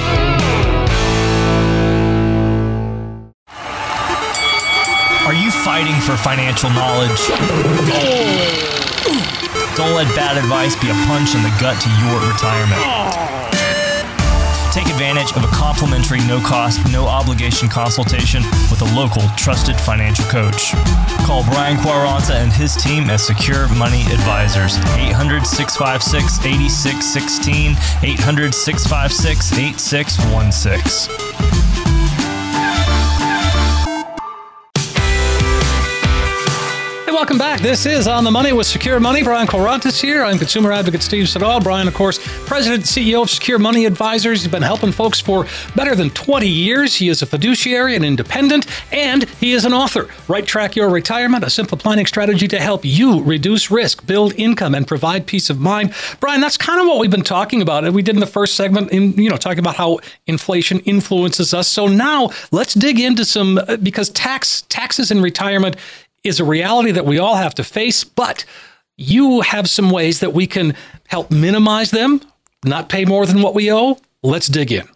Are 5.29 5.35
you 5.35 5.51
fighting 5.51 6.01
for 6.01 6.17
financial 6.17 6.71
knowledge? 6.71 7.19
Don't 9.77 9.95
let 9.95 10.09
bad 10.17 10.39
advice 10.39 10.75
be 10.81 10.89
a 10.89 10.95
punch 11.07 11.35
in 11.35 11.43
the 11.43 11.55
gut 11.61 11.81
to 11.83 11.91
your 12.01 12.19
retirement. 12.33 13.68
Take 14.73 14.89
advantage 14.89 15.35
of 15.37 15.45
a 15.45 15.49
complimentary, 15.49 16.19
no 16.27 16.41
cost, 16.41 16.81
no 16.93 17.07
obligation 17.07 17.69
consultation 17.69 18.43
with 18.71 18.83
a 18.83 18.95
local, 18.95 19.23
trusted 19.37 19.81
financial 19.81 20.25
coach. 20.27 20.73
Call 21.25 21.45
Brian 21.45 21.77
Quaranta 21.79 22.35
and 22.35 22.53
his 22.53 22.77
team 22.77 23.11
at 23.11 23.21
Secure 23.21 23.69
Money 23.75 24.03
Advisors, 24.13 24.77
800 24.97 25.47
656 25.47 26.45
8616, 26.45 27.77
800 28.03 28.55
656 28.55 29.53
8616. 29.53 31.68
Welcome 37.19 37.37
back. 37.37 37.61
This 37.61 37.85
is 37.85 38.07
On 38.07 38.23
the 38.23 38.31
Money 38.31 38.53
with 38.53 38.69
Secure 38.69 39.01
Money. 39.01 39.25
Brian 39.25 39.49
Quaranta's 39.49 40.01
here. 40.01 40.23
I'm 40.23 40.39
consumer 40.39 40.71
advocate 40.71 41.03
Steve 41.03 41.29
Siddall. 41.29 41.61
Brian, 41.61 41.89
of 41.89 41.95
course, 41.95 42.21
president 42.47 42.83
and 42.83 43.07
CEO 43.07 43.23
of 43.23 43.29
Secure 43.29 43.59
Money 43.59 43.87
Advisors. 43.87 44.43
He's 44.43 44.53
been 44.53 44.63
helping 44.63 44.93
folks 44.93 45.21
for 45.21 45.45
better 45.75 45.97
than 45.97 46.11
20 46.11 46.47
years. 46.47 46.95
He 46.95 47.09
is 47.09 47.21
a 47.21 47.27
fiduciary 47.27 47.97
and 47.97 48.05
independent, 48.05 48.69
and 48.93 49.29
he 49.31 49.53
is 49.53 49.65
an 49.65 49.73
author. 49.75 50.09
Right 50.29 50.47
Track 50.47 50.77
Your 50.77 50.89
Retirement, 50.91 51.43
a 51.43 51.51
simple 51.51 51.77
planning 51.77 52.07
strategy 52.07 52.47
to 52.47 52.61
help 52.61 52.85
you 52.85 53.21
reduce 53.25 53.69
risk, 53.69 54.07
build 54.07 54.33
income, 54.35 54.77
and 54.77 54.87
provide 54.87 55.27
peace 55.27 55.51
of 55.51 55.59
mind. 55.59 55.93
Brian, 56.21 56.41
that's 56.41 56.57
kind 56.57 56.81
of 56.81 56.87
what 56.87 57.01
we've 57.01 57.11
been 57.11 57.23
talking 57.23 57.61
about. 57.61 57.93
We 57.93 58.03
did 58.03 58.15
in 58.15 58.21
the 58.21 58.27
first 58.27 58.55
segment, 58.55 58.93
in 58.93 59.15
you 59.15 59.29
know, 59.29 59.37
talking 59.37 59.59
about 59.59 59.75
how 59.75 59.99
inflation 60.29 60.79
influences 60.81 61.53
us. 61.53 61.67
So 61.67 61.89
now 61.89 62.31
let's 62.53 62.75
dig 62.75 63.01
into 63.01 63.25
some 63.25 63.59
uh, 63.59 63.77
because 63.77 64.09
tax 64.11 64.63
taxes 64.69 65.11
in 65.11 65.21
retirement 65.21 65.75
is 66.25 66.41
a 66.41 66.45
reality 66.45 66.91
that 66.93 67.07
we 67.07 67.19
all 67.19 67.37
have 67.37 67.55
to 67.57 67.65
face, 67.65 68.05
but 68.05 68.45
you 68.97 69.41
have 69.43 69.69
some 69.69 69.91
ways 69.91 70.21
that 70.21 70.33
we 70.33 70.47
can 70.47 70.75
help 71.07 71.31
minimize 71.31 71.91
them, 71.91 72.21
not 72.65 72.89
pay 72.89 73.05
more 73.05 73.27
than 73.27 73.43
what 73.43 73.55
we 73.55 73.73
owe. 73.73 73.99
Let's 74.23 74.49
dig 74.49 74.73
in. 74.73 74.89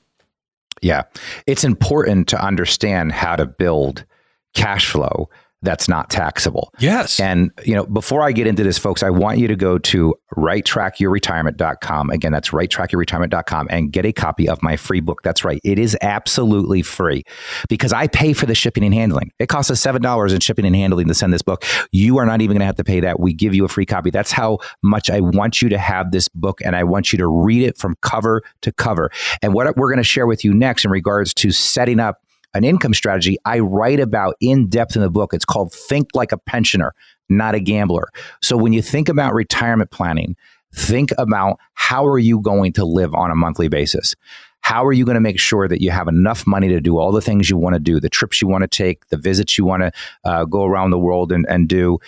Yeah. 0.80 1.02
It's 1.46 1.64
important 1.64 2.28
to 2.28 2.44
understand 2.44 3.12
how 3.12 3.36
to 3.36 3.46
build 3.46 4.04
cash 4.54 4.90
flow 4.90 5.30
that's 5.62 5.88
not 5.88 6.10
taxable. 6.10 6.72
Yes. 6.78 7.20
And, 7.20 7.50
you 7.64 7.74
know, 7.74 7.86
before 7.86 8.22
I 8.22 8.32
get 8.32 8.46
into 8.46 8.64
this, 8.64 8.78
folks, 8.78 9.02
I 9.02 9.10
want 9.10 9.38
you 9.38 9.48
to 9.48 9.56
go 9.56 9.78
to 9.78 10.14
righttrackyourretirement.com. 10.36 12.10
Again, 12.10 12.32
that's 12.32 12.50
righttrackyourretirement.com 12.50 13.68
and 13.70 13.92
get 13.92 14.04
a 14.04 14.12
copy 14.12 14.48
of 14.48 14.62
my 14.62 14.76
free 14.76 15.00
book. 15.00 15.22
That's 15.22 15.44
right. 15.44 15.60
It 15.62 15.78
is 15.78 15.96
absolutely 16.02 16.82
free 16.82 17.22
because 17.68 17.92
I 17.92 18.08
pay 18.08 18.32
for 18.32 18.46
the 18.46 18.54
shipping 18.54 18.84
and 18.84 18.94
handling. 18.94 19.30
It 19.38 19.48
costs 19.48 19.70
us 19.70 19.80
$7 19.80 20.32
in 20.32 20.40
shipping 20.40 20.66
and 20.66 20.74
handling 20.74 21.06
to 21.08 21.14
send 21.14 21.32
this 21.32 21.42
book. 21.42 21.64
You 21.92 22.18
are 22.18 22.26
not 22.26 22.40
even 22.40 22.54
going 22.54 22.60
to 22.60 22.66
have 22.66 22.76
to 22.76 22.84
pay 22.84 23.00
that. 23.00 23.20
We 23.20 23.32
give 23.32 23.54
you 23.54 23.64
a 23.64 23.68
free 23.68 23.86
copy. 23.86 24.10
That's 24.10 24.32
how 24.32 24.58
much 24.82 25.10
I 25.10 25.20
want 25.20 25.62
you 25.62 25.68
to 25.68 25.78
have 25.78 26.10
this 26.10 26.28
book 26.28 26.60
and 26.64 26.74
I 26.74 26.84
want 26.84 27.12
you 27.12 27.18
to 27.18 27.26
read 27.26 27.62
it 27.62 27.78
from 27.78 27.96
cover 28.02 28.42
to 28.62 28.72
cover. 28.72 29.10
And 29.42 29.54
what 29.54 29.76
we're 29.76 29.88
going 29.88 29.98
to 29.98 30.04
share 30.04 30.26
with 30.26 30.44
you 30.44 30.52
next 30.54 30.84
in 30.84 30.90
regards 30.90 31.32
to 31.34 31.50
setting 31.52 32.00
up 32.00 32.20
an 32.54 32.64
income 32.64 32.94
strategy 32.94 33.36
I 33.44 33.60
write 33.60 34.00
about 34.00 34.36
in 34.40 34.68
depth 34.68 34.96
in 34.96 35.02
the 35.02 35.10
book. 35.10 35.32
It's 35.34 35.44
called 35.44 35.72
Think 35.72 36.08
Like 36.14 36.32
a 36.32 36.38
Pensioner, 36.38 36.94
Not 37.28 37.54
a 37.54 37.60
Gambler. 37.60 38.08
So 38.40 38.56
when 38.56 38.72
you 38.72 38.82
think 38.82 39.08
about 39.08 39.34
retirement 39.34 39.90
planning, 39.90 40.36
think 40.74 41.10
about 41.18 41.58
how 41.74 42.06
are 42.06 42.18
you 42.18 42.40
going 42.40 42.72
to 42.74 42.84
live 42.84 43.14
on 43.14 43.30
a 43.30 43.34
monthly 43.34 43.68
basis? 43.68 44.14
How 44.62 44.86
are 44.86 44.92
you 44.92 45.04
going 45.04 45.16
to 45.16 45.20
make 45.20 45.40
sure 45.40 45.66
that 45.66 45.80
you 45.80 45.90
have 45.90 46.06
enough 46.06 46.46
money 46.46 46.68
to 46.68 46.80
do 46.80 46.96
all 46.96 47.10
the 47.10 47.20
things 47.20 47.50
you 47.50 47.56
want 47.56 47.74
to 47.74 47.80
do, 47.80 47.98
the 47.98 48.08
trips 48.08 48.40
you 48.40 48.46
want 48.46 48.62
to 48.62 48.68
take, 48.68 49.08
the 49.08 49.16
visits 49.16 49.58
you 49.58 49.64
want 49.64 49.82
to 49.82 49.92
uh, 50.24 50.44
go 50.44 50.64
around 50.64 50.90
the 50.90 50.98
world 50.98 51.32
and, 51.32 51.44
and 51.48 51.68
do? 51.68 51.98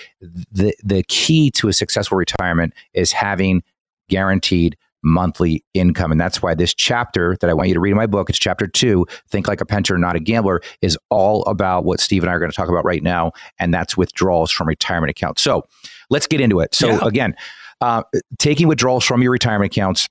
The, 0.52 0.74
the 0.84 1.02
key 1.08 1.50
to 1.52 1.68
a 1.68 1.72
successful 1.72 2.16
retirement 2.16 2.72
is 2.92 3.10
having 3.10 3.64
guaranteed 4.08 4.76
monthly 5.04 5.64
income. 5.74 6.10
And 6.10 6.20
that's 6.20 6.42
why 6.42 6.54
this 6.54 6.74
chapter 6.74 7.36
that 7.40 7.50
I 7.50 7.54
want 7.54 7.68
you 7.68 7.74
to 7.74 7.80
read 7.80 7.90
in 7.90 7.96
my 7.96 8.06
book, 8.06 8.30
it's 8.30 8.38
chapter 8.38 8.66
two, 8.66 9.06
Think 9.28 9.46
Like 9.46 9.60
a 9.60 9.66
Pensioner, 9.66 9.98
Not 9.98 10.16
a 10.16 10.20
Gambler, 10.20 10.60
is 10.80 10.98
all 11.10 11.44
about 11.44 11.84
what 11.84 12.00
Steve 12.00 12.22
and 12.22 12.30
I 12.30 12.34
are 12.34 12.38
going 12.38 12.50
to 12.50 12.56
talk 12.56 12.68
about 12.68 12.84
right 12.84 13.02
now. 13.02 13.32
And 13.58 13.72
that's 13.72 13.96
withdrawals 13.96 14.50
from 14.50 14.66
retirement 14.66 15.10
accounts. 15.10 15.42
So 15.42 15.64
let's 16.10 16.26
get 16.26 16.40
into 16.40 16.60
it. 16.60 16.74
So 16.74 16.88
yeah. 16.88 16.98
again, 17.02 17.34
uh, 17.80 18.02
taking 18.38 18.66
withdrawals 18.66 19.04
from 19.04 19.22
your 19.22 19.32
retirement 19.32 19.72
accounts 19.72 20.08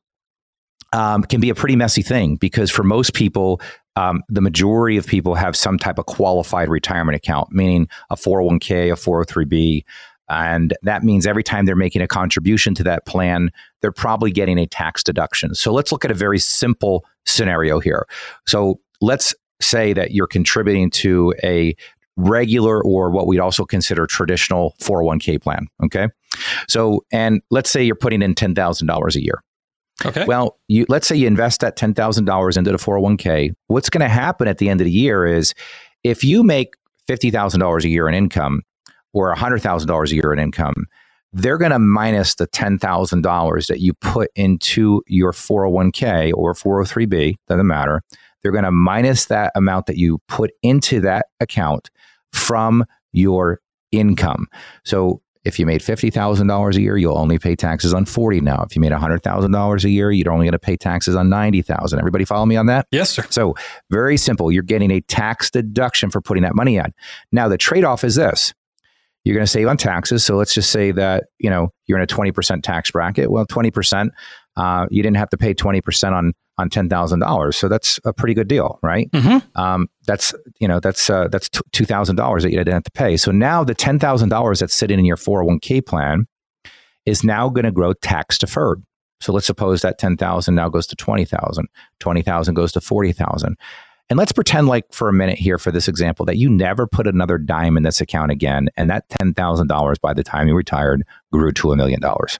um, 0.93 1.23
can 1.23 1.41
be 1.41 1.49
a 1.49 1.55
pretty 1.55 1.75
messy 1.75 2.03
thing 2.03 2.35
because 2.35 2.69
for 2.69 2.83
most 2.83 3.13
people, 3.13 3.59
um, 3.95 4.23
the 4.29 4.41
majority 4.41 4.97
of 4.97 5.05
people 5.05 5.35
have 5.35 5.55
some 5.55 5.77
type 5.77 5.97
of 5.97 6.05
qualified 6.05 6.69
retirement 6.69 7.15
account, 7.15 7.51
meaning 7.51 7.87
a 8.09 8.15
401k, 8.15 8.91
a 8.91 8.95
403b, 8.95 9.83
and 10.29 10.73
that 10.83 11.03
means 11.03 11.25
every 11.25 11.43
time 11.43 11.65
they're 11.65 11.75
making 11.75 12.01
a 12.01 12.07
contribution 12.07 12.73
to 12.75 12.83
that 12.83 13.05
plan, 13.05 13.51
they're 13.81 13.91
probably 13.91 14.31
getting 14.31 14.57
a 14.57 14.65
tax 14.65 15.03
deduction. 15.03 15.53
So 15.55 15.73
let's 15.73 15.91
look 15.91 16.05
at 16.05 16.11
a 16.11 16.15
very 16.15 16.39
simple 16.39 17.05
scenario 17.25 17.79
here. 17.79 18.07
So 18.47 18.79
let's 19.01 19.33
say 19.61 19.93
that 19.93 20.11
you're 20.11 20.27
contributing 20.27 20.89
to 20.91 21.33
a 21.43 21.75
regular 22.15 22.83
or 22.83 23.09
what 23.09 23.27
we'd 23.27 23.39
also 23.39 23.65
consider 23.65 24.05
traditional 24.05 24.75
401k 24.81 25.41
plan. 25.41 25.67
Okay. 25.83 26.07
So, 26.67 27.05
and 27.11 27.41
let's 27.49 27.69
say 27.69 27.83
you're 27.83 27.95
putting 27.95 28.21
in 28.21 28.35
$10,000 28.35 29.15
a 29.15 29.23
year. 29.23 29.43
Okay. 30.05 30.25
Well, 30.25 30.59
you, 30.67 30.85
let's 30.89 31.07
say 31.07 31.15
you 31.15 31.27
invest 31.27 31.61
that 31.61 31.77
$10,000 31.77 32.57
into 32.57 32.71
the 32.71 32.77
401k. 32.77 33.53
What's 33.67 33.89
going 33.89 34.01
to 34.01 34.09
happen 34.09 34.47
at 34.47 34.57
the 34.57 34.69
end 34.69 34.81
of 34.81 34.85
the 34.85 34.91
year 34.91 35.25
is 35.25 35.53
if 36.03 36.23
you 36.23 36.43
make 36.43 36.75
$50,000 37.07 37.83
a 37.83 37.89
year 37.89 38.07
in 38.07 38.15
income, 38.15 38.63
or 39.13 39.33
$100,000 39.33 40.11
a 40.11 40.15
year 40.15 40.33
in 40.33 40.39
income, 40.39 40.87
they're 41.31 41.57
going 41.57 41.71
to 41.71 41.79
minus 41.79 42.35
the 42.35 42.47
$10,000 42.47 43.67
that 43.67 43.79
you 43.79 43.93
put 43.95 44.29
into 44.35 45.01
your 45.07 45.31
401k 45.31 46.31
or 46.35 46.53
403b, 46.53 47.35
doesn't 47.47 47.67
matter. 47.67 48.01
They're 48.41 48.51
going 48.51 48.65
to 48.65 48.71
minus 48.71 49.25
that 49.25 49.51
amount 49.55 49.87
that 49.87 49.97
you 49.97 50.19
put 50.27 50.51
into 50.61 50.99
that 51.01 51.27
account 51.39 51.89
from 52.31 52.85
your 53.13 53.61
income. 53.91 54.47
So 54.83 55.21
if 55.45 55.59
you 55.59 55.65
made 55.65 55.81
$50,000 55.81 56.75
a 56.75 56.81
year, 56.81 56.97
you'll 56.97 57.17
only 57.17 57.37
pay 57.37 57.55
taxes 57.55 57.93
on 57.93 58.05
40 58.05 58.41
now. 58.41 58.63
If 58.63 58.75
you 58.75 58.81
made 58.81 58.91
$100,000 58.91 59.83
a 59.83 59.89
year, 59.89 60.11
you're 60.11 60.31
only 60.31 60.45
going 60.45 60.53
to 60.53 60.59
pay 60.59 60.77
taxes 60.77 61.15
on 61.15 61.29
90,000. 61.29 61.99
Everybody 61.99 62.25
follow 62.25 62.45
me 62.45 62.55
on 62.55 62.67
that? 62.67 62.87
Yes, 62.91 63.09
sir. 63.09 63.25
So, 63.29 63.55
very 63.89 64.17
simple. 64.17 64.51
You're 64.51 64.63
getting 64.63 64.91
a 64.91 65.01
tax 65.01 65.51
deduction 65.51 66.09
for 66.09 66.21
putting 66.21 66.43
that 66.43 66.55
money 66.55 66.77
in. 66.77 66.93
Now, 67.31 67.49
the 67.49 67.57
trade-off 67.57 68.03
is 68.03 68.15
this 68.15 68.53
you're 69.23 69.35
going 69.35 69.45
to 69.45 69.51
save 69.51 69.67
on 69.67 69.77
taxes. 69.77 70.23
So 70.23 70.35
let's 70.35 70.53
just 70.53 70.69
say 70.69 70.91
that 70.91 71.25
you 71.39 71.49
know 71.49 71.69
you're 71.85 71.97
in 71.97 72.03
a 72.03 72.07
20% 72.07 72.63
tax 72.63 72.91
bracket. 72.91 73.31
Well, 73.31 73.45
20%, 73.45 74.09
uh, 74.57 74.87
you 74.89 75.01
didn't 75.01 75.17
have 75.17 75.29
to 75.29 75.37
pay 75.37 75.53
20% 75.53 76.11
on 76.11 76.33
on 76.59 76.69
ten 76.69 76.87
thousand 76.87 77.19
dollars. 77.19 77.57
So 77.57 77.67
that's 77.67 77.99
a 78.05 78.13
pretty 78.13 78.35
good 78.35 78.47
deal, 78.47 78.77
right? 78.83 79.09
Mm-hmm. 79.11 79.59
Um, 79.59 79.87
that's 80.05 80.35
you 80.59 80.67
know 80.67 80.79
that's 80.79 81.09
uh, 81.09 81.27
that's 81.29 81.49
t- 81.49 81.61
two 81.71 81.85
thousand 81.85 82.15
dollars 82.15 82.43
that 82.43 82.51
you 82.51 82.57
didn't 82.57 82.73
have 82.73 82.83
to 82.83 82.91
pay. 82.91 83.17
So 83.17 83.31
now 83.31 83.63
the 83.63 83.73
ten 83.73 83.97
thousand 83.97 84.29
dollars 84.29 84.59
that's 84.59 84.75
sitting 84.75 84.99
in 84.99 85.05
your 85.05 85.17
401k 85.17 85.85
plan 85.85 86.27
is 87.05 87.23
now 87.23 87.49
going 87.49 87.65
to 87.65 87.71
grow 87.71 87.93
tax 87.93 88.37
deferred. 88.37 88.83
So 89.19 89.31
let's 89.31 89.47
suppose 89.47 89.81
that 89.81 89.99
10,000 89.99 90.53
now 90.53 90.67
goes 90.67 90.85
to 90.87 90.95
20,000, 90.97 91.67
20,000 91.99 92.55
goes 92.55 92.73
to 92.73 92.81
40,000. 92.81 93.57
And 94.09 94.19
let's 94.19 94.33
pretend, 94.33 94.67
like 94.67 94.85
for 94.91 95.09
a 95.09 95.13
minute 95.13 95.39
here, 95.39 95.57
for 95.57 95.71
this 95.71 95.87
example, 95.87 96.25
that 96.25 96.37
you 96.37 96.49
never 96.49 96.85
put 96.85 97.07
another 97.07 97.37
dime 97.37 97.77
in 97.77 97.83
this 97.83 98.01
account 98.01 98.31
again. 98.31 98.69
And 98.75 98.89
that 98.89 99.09
$10,000 99.09 100.01
by 100.01 100.13
the 100.13 100.23
time 100.23 100.47
you 100.47 100.55
retired 100.55 101.03
grew 101.31 101.51
to 101.53 101.71
a 101.71 101.75
million 101.75 101.99
dollars. 102.01 102.39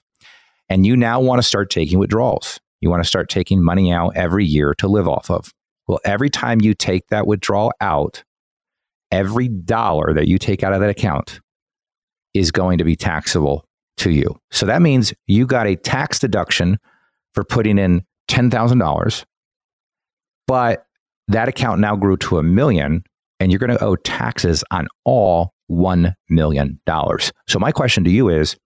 And 0.68 0.86
you 0.86 0.96
now 0.96 1.20
want 1.20 1.40
to 1.40 1.46
start 1.46 1.70
taking 1.70 1.98
withdrawals. 1.98 2.60
You 2.80 2.90
want 2.90 3.02
to 3.02 3.08
start 3.08 3.28
taking 3.28 3.62
money 3.62 3.92
out 3.92 4.14
every 4.14 4.44
year 4.44 4.74
to 4.74 4.88
live 4.88 5.08
off 5.08 5.30
of. 5.30 5.52
Well, 5.88 6.00
every 6.04 6.30
time 6.30 6.60
you 6.60 6.74
take 6.74 7.08
that 7.08 7.26
withdrawal 7.26 7.72
out, 7.80 8.24
every 9.10 9.48
dollar 9.48 10.12
that 10.14 10.28
you 10.28 10.38
take 10.38 10.62
out 10.62 10.74
of 10.74 10.80
that 10.80 10.90
account 10.90 11.40
is 12.34 12.50
going 12.50 12.78
to 12.78 12.84
be 12.84 12.96
taxable 12.96 13.64
to 13.96 14.10
you. 14.10 14.38
So 14.50 14.66
that 14.66 14.82
means 14.82 15.14
you 15.26 15.46
got 15.46 15.66
a 15.66 15.76
tax 15.76 16.18
deduction 16.18 16.78
for 17.32 17.44
putting 17.44 17.78
in 17.78 18.04
$10,000, 18.28 19.24
but 20.46 20.86
that 21.28 21.48
account 21.48 21.80
now 21.80 21.96
grew 21.96 22.16
to 22.18 22.38
a 22.38 22.42
million 22.42 23.04
and 23.40 23.50
you're 23.50 23.58
going 23.58 23.76
to 23.76 23.82
owe 23.82 23.96
taxes 23.96 24.62
on 24.70 24.86
all 25.04 25.52
$1 25.70 26.14
million. 26.28 26.80
So, 27.48 27.58
my 27.58 27.72
question 27.72 28.04
to 28.04 28.10
you 28.10 28.28
is 28.28 28.56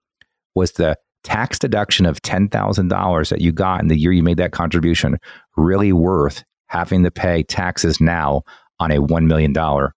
Was 0.55 0.73
the 0.73 0.97
tax 1.25 1.59
deduction 1.59 2.07
of 2.07 2.23
$10,000 2.23 3.29
that 3.29 3.41
you 3.41 3.53
got 3.53 3.83
in 3.83 3.89
the 3.89 3.99
year 3.99 4.13
you 4.13 4.23
made 4.23 4.39
that 4.39 4.53
contribution 4.53 5.19
really 5.57 5.93
worth 5.93 6.45
having 6.67 7.03
to 7.05 7.11
pay 7.11 7.43
taxes 7.43 8.01
now 8.01 8.43
on 8.79 8.91
a 8.91 9.01
$1 9.01 9.27
million 9.27 9.53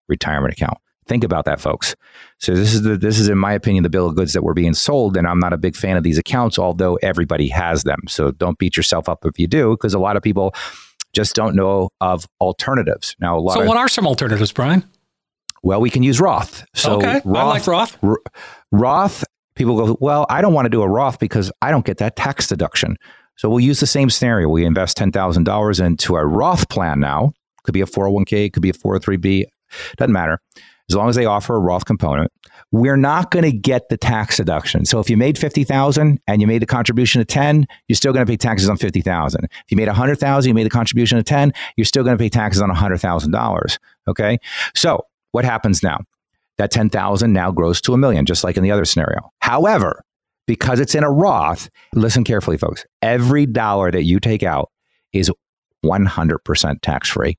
retirement 0.07 0.53
account? 0.53 0.77
Think 1.07 1.23
about 1.23 1.45
that, 1.45 1.59
folks. 1.59 1.95
So 2.39 2.53
this 2.53 2.73
is 2.73 2.83
the 2.83 2.95
this 2.95 3.19
is, 3.19 3.27
in 3.27 3.37
my 3.37 3.53
opinion, 3.53 3.83
the 3.83 3.89
bill 3.89 4.07
of 4.07 4.15
goods 4.15 4.33
that 4.33 4.43
we're 4.43 4.53
being 4.53 4.73
sold, 4.73 5.17
and 5.17 5.27
I'm 5.27 5.39
not 5.39 5.51
a 5.51 5.57
big 5.57 5.75
fan 5.75 5.97
of 5.97 6.03
these 6.03 6.17
accounts, 6.17 6.57
although 6.57 6.95
everybody 7.01 7.49
has 7.49 7.83
them. 7.83 7.99
So 8.07 8.31
don't 8.31 8.57
beat 8.57 8.77
yourself 8.77 9.09
up 9.09 9.25
if 9.25 9.37
you 9.37 9.47
do, 9.47 9.71
because 9.71 9.93
a 9.93 9.99
lot 9.99 10.15
of 10.15 10.23
people 10.23 10.53
just 11.13 11.35
don't 11.35 11.55
know 11.55 11.89
of 11.99 12.27
alternatives. 12.39 13.15
Now, 13.19 13.37
a 13.37 13.39
lot. 13.39 13.53
So, 13.55 13.61
of, 13.61 13.67
what 13.67 13.77
are 13.77 13.87
some 13.87 14.07
alternatives, 14.07 14.51
Brian? 14.51 14.83
Well, 15.63 15.81
we 15.81 15.89
can 15.89 16.03
use 16.03 16.19
Roth. 16.19 16.65
So, 16.73 16.97
okay, 16.97 17.21
Roth, 17.25 17.37
I 17.37 17.43
like 17.43 17.67
Roth. 17.67 18.03
R- 18.03 18.21
Roth. 18.71 19.23
People 19.55 19.75
go, 19.77 19.97
well, 19.99 20.25
I 20.29 20.41
don't 20.41 20.53
want 20.53 20.65
to 20.65 20.69
do 20.69 20.81
a 20.81 20.87
Roth 20.87 21.19
because 21.19 21.51
I 21.61 21.71
don't 21.71 21.85
get 21.85 21.97
that 21.97 22.15
tax 22.15 22.47
deduction. 22.47 22.97
So 23.35 23.49
we'll 23.49 23.59
use 23.59 23.79
the 23.79 23.87
same 23.87 24.09
scenario. 24.09 24.49
We 24.49 24.65
invest 24.65 24.97
$10,000 24.97 25.85
into 25.85 26.15
a 26.15 26.25
Roth 26.25 26.69
plan 26.69 26.99
now. 26.99 27.33
Could 27.63 27.73
be 27.73 27.81
a 27.81 27.85
401k, 27.85 28.51
could 28.51 28.61
be 28.61 28.69
a 28.69 28.73
403b, 28.73 29.45
doesn't 29.97 30.13
matter. 30.13 30.39
As 30.91 30.95
long 30.95 31.07
as 31.07 31.15
they 31.15 31.25
offer 31.25 31.55
a 31.55 31.59
Roth 31.59 31.85
component, 31.85 32.33
we're 32.73 32.97
not 32.97 33.31
going 33.31 33.43
to 33.43 33.51
get 33.53 33.87
the 33.87 33.95
tax 33.95 34.35
deduction. 34.35 34.83
So 34.83 34.99
if 34.99 35.09
you 35.09 35.15
made 35.15 35.37
50,000 35.37 36.19
and 36.27 36.41
you 36.41 36.47
made 36.47 36.61
the 36.61 36.65
contribution 36.65 37.21
of 37.21 37.27
10, 37.27 37.65
you're 37.87 37.95
still 37.95 38.11
going 38.11 38.25
to 38.25 38.29
pay 38.29 38.35
taxes 38.35 38.69
on 38.69 38.75
50,000. 38.75 39.45
If 39.45 39.51
you 39.69 39.77
made 39.77 39.87
100,000, 39.87 40.49
you 40.49 40.53
made 40.53 40.65
the 40.65 40.69
contribution 40.69 41.17
of 41.17 41.23
10, 41.23 41.53
you're 41.77 41.85
still 41.85 42.03
going 42.03 42.17
to 42.17 42.21
pay 42.21 42.27
taxes 42.27 42.61
on 42.61 42.69
$100,000, 42.69 43.77
okay? 44.09 44.37
So, 44.75 45.05
what 45.31 45.45
happens 45.45 45.81
now? 45.81 45.99
That 46.57 46.71
10,000 46.71 47.31
now 47.31 47.51
grows 47.51 47.79
to 47.81 47.93
a 47.93 47.97
million 47.97 48.25
just 48.25 48.43
like 48.43 48.57
in 48.57 48.63
the 48.63 48.71
other 48.71 48.83
scenario. 48.83 49.31
However, 49.39 50.03
because 50.45 50.81
it's 50.81 50.93
in 50.93 51.05
a 51.05 51.09
Roth, 51.09 51.69
listen 51.93 52.25
carefully 52.25 52.57
folks. 52.57 52.85
Every 53.01 53.45
dollar 53.45 53.91
that 53.91 54.03
you 54.03 54.19
take 54.19 54.43
out 54.43 54.69
is 55.13 55.31
100% 55.85 56.81
tax 56.81 57.09
free. 57.09 57.37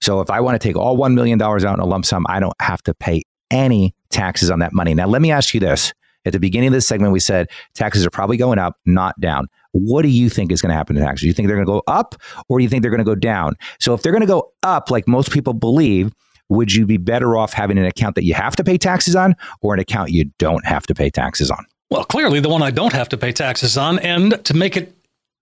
So 0.00 0.20
if 0.20 0.30
I 0.30 0.40
want 0.40 0.60
to 0.60 0.68
take 0.68 0.76
all 0.76 0.96
$1 0.96 1.14
million 1.14 1.40
out 1.40 1.62
in 1.62 1.80
a 1.80 1.86
lump 1.86 2.04
sum, 2.04 2.24
I 2.28 2.40
don't 2.40 2.54
have 2.60 2.82
to 2.84 2.94
pay 2.94 3.22
any 3.50 3.94
taxes 4.10 4.50
on 4.50 4.58
that 4.60 4.72
money. 4.72 4.94
Now, 4.94 5.06
let 5.06 5.22
me 5.22 5.30
ask 5.30 5.54
you 5.54 5.60
this. 5.60 5.92
At 6.24 6.32
the 6.32 6.40
beginning 6.40 6.68
of 6.68 6.72
this 6.72 6.88
segment, 6.88 7.12
we 7.12 7.20
said 7.20 7.48
taxes 7.74 8.04
are 8.04 8.10
probably 8.10 8.36
going 8.36 8.58
up, 8.58 8.74
not 8.84 9.18
down. 9.20 9.46
What 9.70 10.02
do 10.02 10.08
you 10.08 10.28
think 10.28 10.50
is 10.50 10.60
going 10.60 10.70
to 10.70 10.76
happen 10.76 10.96
to 10.96 11.02
taxes? 11.02 11.20
Do 11.20 11.28
you 11.28 11.32
think 11.32 11.46
they're 11.46 11.56
going 11.56 11.66
to 11.66 11.72
go 11.72 11.82
up 11.86 12.16
or 12.48 12.58
do 12.58 12.64
you 12.64 12.68
think 12.68 12.82
they're 12.82 12.90
going 12.90 12.98
to 12.98 13.04
go 13.04 13.14
down? 13.14 13.54
So 13.78 13.94
if 13.94 14.02
they're 14.02 14.10
going 14.10 14.22
to 14.22 14.26
go 14.26 14.50
up, 14.64 14.90
like 14.90 15.06
most 15.06 15.30
people 15.30 15.52
believe, 15.52 16.12
would 16.48 16.72
you 16.72 16.84
be 16.84 16.96
better 16.96 17.36
off 17.36 17.52
having 17.52 17.78
an 17.78 17.84
account 17.84 18.16
that 18.16 18.24
you 18.24 18.34
have 18.34 18.56
to 18.56 18.64
pay 18.64 18.76
taxes 18.76 19.14
on 19.14 19.36
or 19.62 19.74
an 19.74 19.80
account 19.80 20.10
you 20.10 20.24
don't 20.38 20.66
have 20.66 20.84
to 20.88 20.94
pay 20.94 21.10
taxes 21.10 21.48
on? 21.50 21.64
Well, 21.90 22.04
clearly 22.04 22.40
the 22.40 22.48
one 22.48 22.62
I 22.62 22.72
don't 22.72 22.92
have 22.92 23.08
to 23.10 23.16
pay 23.16 23.30
taxes 23.30 23.78
on. 23.78 24.00
And 24.00 24.44
to 24.46 24.54
make 24.54 24.76
it 24.76 24.95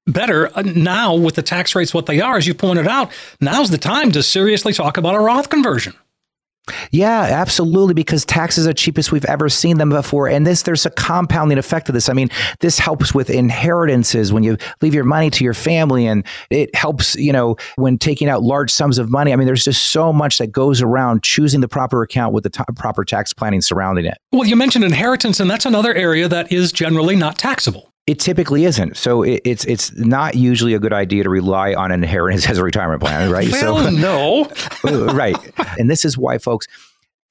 better 0.06 0.50
uh, 0.56 0.62
now 0.62 1.14
with 1.14 1.34
the 1.34 1.42
tax 1.42 1.74
rates 1.74 1.94
what 1.94 2.06
they 2.06 2.20
are, 2.20 2.36
as 2.36 2.46
you 2.46 2.54
pointed 2.54 2.86
out, 2.86 3.12
now's 3.40 3.70
the 3.70 3.78
time 3.78 4.12
to 4.12 4.22
seriously 4.22 4.72
talk 4.72 4.96
about 4.96 5.14
a 5.14 5.20
Roth 5.20 5.50
conversion. 5.50 5.94
Yeah, 6.90 7.20
absolutely. 7.20 7.92
Because 7.92 8.24
taxes 8.24 8.66
are 8.66 8.72
cheapest 8.72 9.12
we've 9.12 9.24
ever 9.26 9.50
seen 9.50 9.76
them 9.76 9.90
before, 9.90 10.28
and 10.28 10.46
this 10.46 10.62
there's 10.62 10.86
a 10.86 10.90
compounding 10.90 11.58
effect 11.58 11.90
of 11.90 11.94
this. 11.94 12.08
I 12.08 12.14
mean, 12.14 12.30
this 12.60 12.78
helps 12.78 13.14
with 13.14 13.28
inheritances 13.28 14.32
when 14.32 14.44
you 14.44 14.56
leave 14.80 14.94
your 14.94 15.04
money 15.04 15.28
to 15.28 15.44
your 15.44 15.52
family, 15.52 16.06
and 16.06 16.24
it 16.48 16.74
helps 16.74 17.16
you 17.16 17.32
know 17.32 17.56
when 17.76 17.98
taking 17.98 18.30
out 18.30 18.42
large 18.42 18.70
sums 18.70 18.98
of 18.98 19.10
money. 19.10 19.32
I 19.32 19.36
mean, 19.36 19.46
there's 19.46 19.64
just 19.64 19.92
so 19.92 20.10
much 20.10 20.38
that 20.38 20.52
goes 20.52 20.80
around 20.80 21.22
choosing 21.22 21.60
the 21.60 21.68
proper 21.68 22.02
account 22.02 22.32
with 22.32 22.44
the 22.44 22.50
t- 22.50 22.64
proper 22.76 23.04
tax 23.04 23.34
planning 23.34 23.60
surrounding 23.60 24.06
it. 24.06 24.16
Well, 24.32 24.48
you 24.48 24.56
mentioned 24.56 24.84
inheritance, 24.84 25.40
and 25.40 25.50
that's 25.50 25.66
another 25.66 25.94
area 25.94 26.28
that 26.28 26.50
is 26.50 26.72
generally 26.72 27.16
not 27.16 27.36
taxable. 27.36 27.93
It 28.06 28.18
typically 28.18 28.64
isn't. 28.64 28.96
So 28.96 29.22
it, 29.22 29.40
it's 29.44 29.64
it's 29.64 29.94
not 29.94 30.34
usually 30.34 30.74
a 30.74 30.78
good 30.78 30.92
idea 30.92 31.24
to 31.24 31.30
rely 31.30 31.72
on 31.74 31.90
inheritance 31.90 32.46
as 32.50 32.58
a 32.58 32.64
retirement 32.64 33.02
plan, 33.02 33.30
right? 33.30 33.50
well, 33.50 33.84
so 33.84 33.90
no, 33.90 34.50
uh, 34.84 35.14
right. 35.14 35.36
And 35.78 35.90
this 35.90 36.04
is 36.04 36.18
why, 36.18 36.38
folks, 36.38 36.66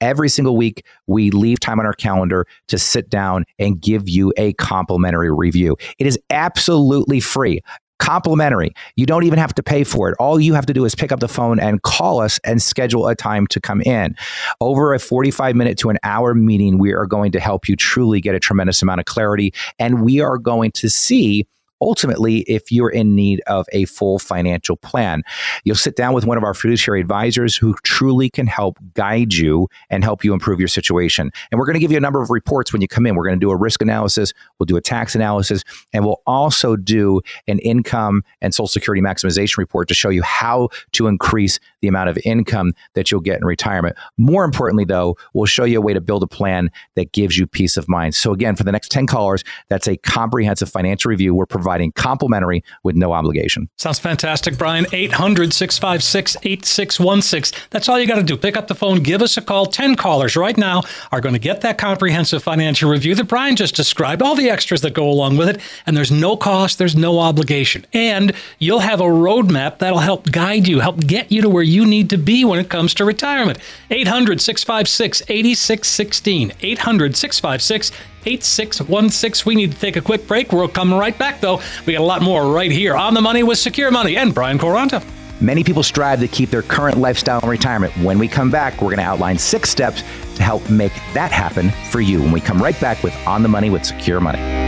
every 0.00 0.28
single 0.28 0.56
week 0.56 0.84
we 1.06 1.30
leave 1.30 1.60
time 1.60 1.78
on 1.78 1.86
our 1.86 1.92
calendar 1.92 2.46
to 2.68 2.78
sit 2.78 3.08
down 3.08 3.44
and 3.58 3.80
give 3.80 4.08
you 4.08 4.32
a 4.36 4.52
complimentary 4.54 5.32
review. 5.32 5.76
It 5.98 6.06
is 6.06 6.18
absolutely 6.30 7.20
free 7.20 7.60
complimentary. 7.98 8.72
You 8.96 9.06
don't 9.06 9.24
even 9.24 9.38
have 9.38 9.54
to 9.54 9.62
pay 9.62 9.84
for 9.84 10.10
it. 10.10 10.16
All 10.18 10.40
you 10.40 10.54
have 10.54 10.66
to 10.66 10.72
do 10.72 10.84
is 10.84 10.94
pick 10.94 11.12
up 11.12 11.20
the 11.20 11.28
phone 11.28 11.60
and 11.60 11.82
call 11.82 12.20
us 12.20 12.40
and 12.44 12.60
schedule 12.60 13.06
a 13.06 13.14
time 13.14 13.46
to 13.48 13.60
come 13.60 13.80
in. 13.82 14.16
Over 14.60 14.94
a 14.94 14.98
45 14.98 15.56
minute 15.56 15.78
to 15.78 15.90
an 15.90 15.98
hour 16.02 16.34
meeting, 16.34 16.78
we 16.78 16.92
are 16.92 17.06
going 17.06 17.32
to 17.32 17.40
help 17.40 17.68
you 17.68 17.76
truly 17.76 18.20
get 18.20 18.34
a 18.34 18.40
tremendous 18.40 18.82
amount 18.82 19.00
of 19.00 19.06
clarity. 19.06 19.52
And 19.78 20.02
we 20.02 20.20
are 20.20 20.38
going 20.38 20.72
to 20.72 20.88
see 20.88 21.46
ultimately 21.84 22.38
if 22.40 22.72
you're 22.72 22.90
in 22.90 23.14
need 23.14 23.42
of 23.46 23.66
a 23.72 23.84
full 23.84 24.18
financial 24.18 24.76
plan. 24.76 25.22
You'll 25.64 25.76
sit 25.76 25.96
down 25.96 26.14
with 26.14 26.24
one 26.24 26.38
of 26.38 26.44
our 26.44 26.54
fiduciary 26.54 27.00
advisors 27.00 27.54
who 27.54 27.74
truly 27.82 28.30
can 28.30 28.46
help 28.46 28.78
guide 28.94 29.34
you 29.34 29.68
and 29.90 30.02
help 30.02 30.24
you 30.24 30.32
improve 30.32 30.58
your 30.58 30.68
situation. 30.68 31.30
And 31.50 31.58
we're 31.58 31.66
going 31.66 31.74
to 31.74 31.80
give 31.80 31.92
you 31.92 31.98
a 31.98 32.00
number 32.00 32.22
of 32.22 32.30
reports 32.30 32.72
when 32.72 32.80
you 32.80 32.88
come 32.88 33.06
in. 33.06 33.14
We're 33.14 33.26
going 33.26 33.38
to 33.38 33.44
do 33.44 33.50
a 33.50 33.56
risk 33.56 33.82
analysis, 33.82 34.32
we'll 34.58 34.64
do 34.64 34.76
a 34.76 34.80
tax 34.80 35.14
analysis, 35.14 35.62
and 35.92 36.04
we'll 36.04 36.22
also 36.26 36.76
do 36.76 37.20
an 37.46 37.58
income 37.58 38.22
and 38.40 38.54
social 38.54 38.68
security 38.68 39.02
maximization 39.02 39.58
report 39.58 39.88
to 39.88 39.94
show 39.94 40.08
you 40.08 40.22
how 40.22 40.70
to 40.92 41.06
increase 41.06 41.60
the 41.82 41.88
amount 41.88 42.08
of 42.08 42.18
income 42.24 42.72
that 42.94 43.10
you'll 43.10 43.20
get 43.20 43.38
in 43.38 43.44
retirement. 43.44 43.96
More 44.16 44.44
importantly, 44.44 44.84
though, 44.84 45.16
we'll 45.34 45.46
show 45.46 45.64
you 45.64 45.78
a 45.78 45.82
way 45.82 45.92
to 45.92 46.00
build 46.00 46.22
a 46.22 46.26
plan 46.26 46.70
that 46.96 47.12
gives 47.12 47.36
you 47.36 47.46
peace 47.46 47.76
of 47.76 47.88
mind. 47.88 48.14
So 48.14 48.32
again, 48.32 48.56
for 48.56 48.64
the 48.64 48.72
next 48.72 48.90
10 48.90 49.06
callers, 49.06 49.44
that's 49.68 49.86
a 49.86 49.96
comprehensive 49.98 50.70
financial 50.70 51.10
review 51.10 51.34
we're 51.34 51.46
providing 51.46 51.73
providing 51.74 51.90
complimentary 51.92 52.62
with 52.84 52.94
no 52.94 53.12
obligation. 53.12 53.68
Sounds 53.76 53.98
fantastic, 53.98 54.56
Brian. 54.56 54.86
800 54.92 55.52
656 55.52 56.36
8616. 56.44 57.60
That's 57.70 57.88
all 57.88 57.98
you 57.98 58.06
got 58.06 58.16
to 58.16 58.22
do. 58.22 58.36
Pick 58.36 58.56
up 58.56 58.68
the 58.68 58.76
phone, 58.76 59.02
give 59.02 59.22
us 59.22 59.36
a 59.36 59.42
call. 59.42 59.66
10 59.66 59.96
callers 59.96 60.36
right 60.36 60.56
now 60.56 60.82
are 61.10 61.20
going 61.20 61.32
to 61.32 61.40
get 61.40 61.62
that 61.62 61.76
comprehensive 61.76 62.44
financial 62.44 62.88
review 62.88 63.16
that 63.16 63.24
Brian 63.24 63.56
just 63.56 63.74
described, 63.74 64.22
all 64.22 64.36
the 64.36 64.48
extras 64.48 64.82
that 64.82 64.94
go 64.94 65.08
along 65.08 65.36
with 65.36 65.48
it. 65.48 65.60
And 65.84 65.96
there's 65.96 66.12
no 66.12 66.36
cost, 66.36 66.78
there's 66.78 66.94
no 66.94 67.18
obligation. 67.18 67.84
And 67.92 68.32
you'll 68.60 68.78
have 68.78 69.00
a 69.00 69.04
roadmap 69.04 69.78
that'll 69.78 69.98
help 69.98 70.30
guide 70.30 70.68
you, 70.68 70.78
help 70.78 71.00
get 71.00 71.32
you 71.32 71.42
to 71.42 71.48
where 71.48 71.64
you 71.64 71.84
need 71.84 72.08
to 72.10 72.18
be 72.18 72.44
when 72.44 72.60
it 72.60 72.68
comes 72.68 72.94
to 72.94 73.04
retirement. 73.04 73.58
800 73.90 74.40
656 74.40 75.22
8616. 75.28 76.52
800 76.60 77.16
656 77.16 77.90
8616. 78.26 79.46
We 79.46 79.54
need 79.54 79.72
to 79.72 79.78
take 79.78 79.96
a 79.96 80.00
quick 80.00 80.26
break. 80.26 80.52
We're 80.52 80.68
coming 80.68 80.98
right 80.98 81.16
back, 81.16 81.40
though. 81.40 81.60
We 81.86 81.92
got 81.92 82.00
a 82.00 82.04
lot 82.04 82.22
more 82.22 82.52
right 82.52 82.70
here 82.70 82.96
on 82.96 83.14
the 83.14 83.20
money 83.20 83.42
with 83.42 83.58
Secure 83.58 83.90
Money 83.90 84.16
and 84.16 84.34
Brian 84.34 84.58
Quaranta. 84.58 85.04
Many 85.40 85.64
people 85.64 85.82
strive 85.82 86.20
to 86.20 86.28
keep 86.28 86.50
their 86.50 86.62
current 86.62 86.96
lifestyle 86.96 87.40
in 87.40 87.48
retirement. 87.48 87.92
When 87.98 88.18
we 88.18 88.28
come 88.28 88.50
back, 88.50 88.74
we're 88.74 88.88
going 88.88 88.98
to 88.98 89.04
outline 89.04 89.36
six 89.36 89.68
steps 89.68 90.02
to 90.36 90.42
help 90.42 90.68
make 90.70 90.92
that 91.12 91.32
happen 91.32 91.70
for 91.90 92.00
you. 92.00 92.22
When 92.22 92.32
we 92.32 92.40
come 92.40 92.62
right 92.62 92.80
back 92.80 93.02
with 93.02 93.14
On 93.26 93.42
the 93.42 93.48
Money 93.48 93.68
with 93.70 93.84
Secure 93.84 94.20
Money. 94.20 94.63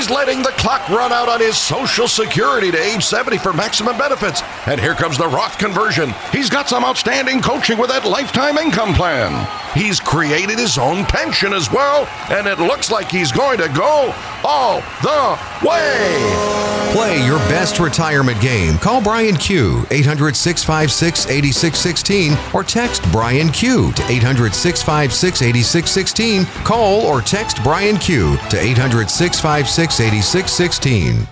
He's 0.00 0.08
letting 0.08 0.40
the 0.40 0.52
clock 0.52 0.88
run 0.88 1.12
out 1.12 1.28
on 1.28 1.40
his 1.40 1.58
Social 1.58 2.08
Security 2.08 2.70
to 2.70 2.82
age 2.82 3.04
70 3.04 3.36
for 3.36 3.52
maximum 3.52 3.98
benefits. 3.98 4.40
And 4.66 4.80
here 4.80 4.94
comes 4.94 5.18
the 5.18 5.28
Roth 5.28 5.58
conversion. 5.58 6.14
He's 6.32 6.48
got 6.48 6.70
some 6.70 6.86
outstanding 6.86 7.42
coaching 7.42 7.76
with 7.76 7.90
that 7.90 8.06
lifetime 8.06 8.56
income 8.56 8.94
plan. 8.94 9.46
He's 9.74 10.00
created 10.00 10.58
his 10.58 10.78
own 10.78 11.04
pension 11.04 11.52
as 11.52 11.70
well, 11.70 12.06
and 12.30 12.46
it 12.46 12.58
looks 12.58 12.90
like 12.90 13.10
he's 13.10 13.30
going 13.30 13.58
to 13.58 13.68
go 13.68 14.14
all 14.42 14.80
the 15.02 15.38
way. 15.68 16.70
Play 16.92 17.24
your 17.24 17.38
best 17.46 17.78
retirement 17.78 18.40
game. 18.40 18.76
Call 18.78 19.00
Brian 19.00 19.36
Q 19.36 19.86
800 19.92 20.34
656 20.34 21.26
8616 21.30 22.36
or 22.52 22.64
text 22.64 23.02
Brian 23.12 23.50
Q 23.50 23.92
to 23.92 24.10
800 24.10 24.52
656 24.52 25.42
8616. 25.42 26.64
Call 26.64 27.02
or 27.02 27.20
text 27.20 27.62
Brian 27.62 27.96
Q 27.96 28.36
to 28.50 28.58
800 28.58 29.08
656 29.08 29.99
8616. 30.00 31.28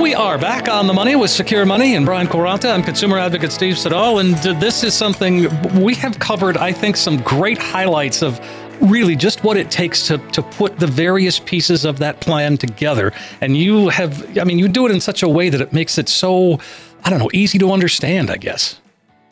We 0.00 0.14
are 0.14 0.38
back 0.38 0.68
on 0.68 0.86
the 0.86 0.92
money 0.92 1.16
with 1.16 1.30
Secure 1.30 1.66
Money 1.66 1.96
and 1.96 2.06
Brian 2.06 2.28
Quaranta. 2.28 2.72
I'm 2.72 2.84
consumer 2.84 3.18
advocate 3.18 3.50
Steve 3.50 3.76
Siddall, 3.76 4.20
and 4.20 4.34
uh, 4.46 4.52
this 4.60 4.84
is 4.84 4.94
something 4.94 5.48
we 5.82 5.94
have 5.96 6.20
covered, 6.20 6.56
I 6.56 6.72
think, 6.72 6.96
some 6.96 7.20
great 7.22 7.58
highlights 7.58 8.22
of 8.22 8.40
really 8.80 9.16
just 9.16 9.42
what 9.42 9.56
it 9.56 9.72
takes 9.72 10.06
to, 10.06 10.18
to 10.18 10.40
put 10.40 10.78
the 10.78 10.86
various 10.86 11.40
pieces 11.40 11.84
of 11.84 11.98
that 11.98 12.20
plan 12.20 12.56
together. 12.56 13.12
And 13.40 13.56
you 13.56 13.88
have, 13.88 14.38
I 14.38 14.44
mean, 14.44 14.60
you 14.60 14.68
do 14.68 14.86
it 14.86 14.92
in 14.92 15.00
such 15.00 15.24
a 15.24 15.28
way 15.28 15.48
that 15.48 15.60
it 15.60 15.72
makes 15.72 15.98
it 15.98 16.08
so, 16.08 16.60
I 17.02 17.10
don't 17.10 17.18
know, 17.18 17.30
easy 17.32 17.58
to 17.58 17.72
understand, 17.72 18.30
I 18.30 18.36
guess. 18.36 18.80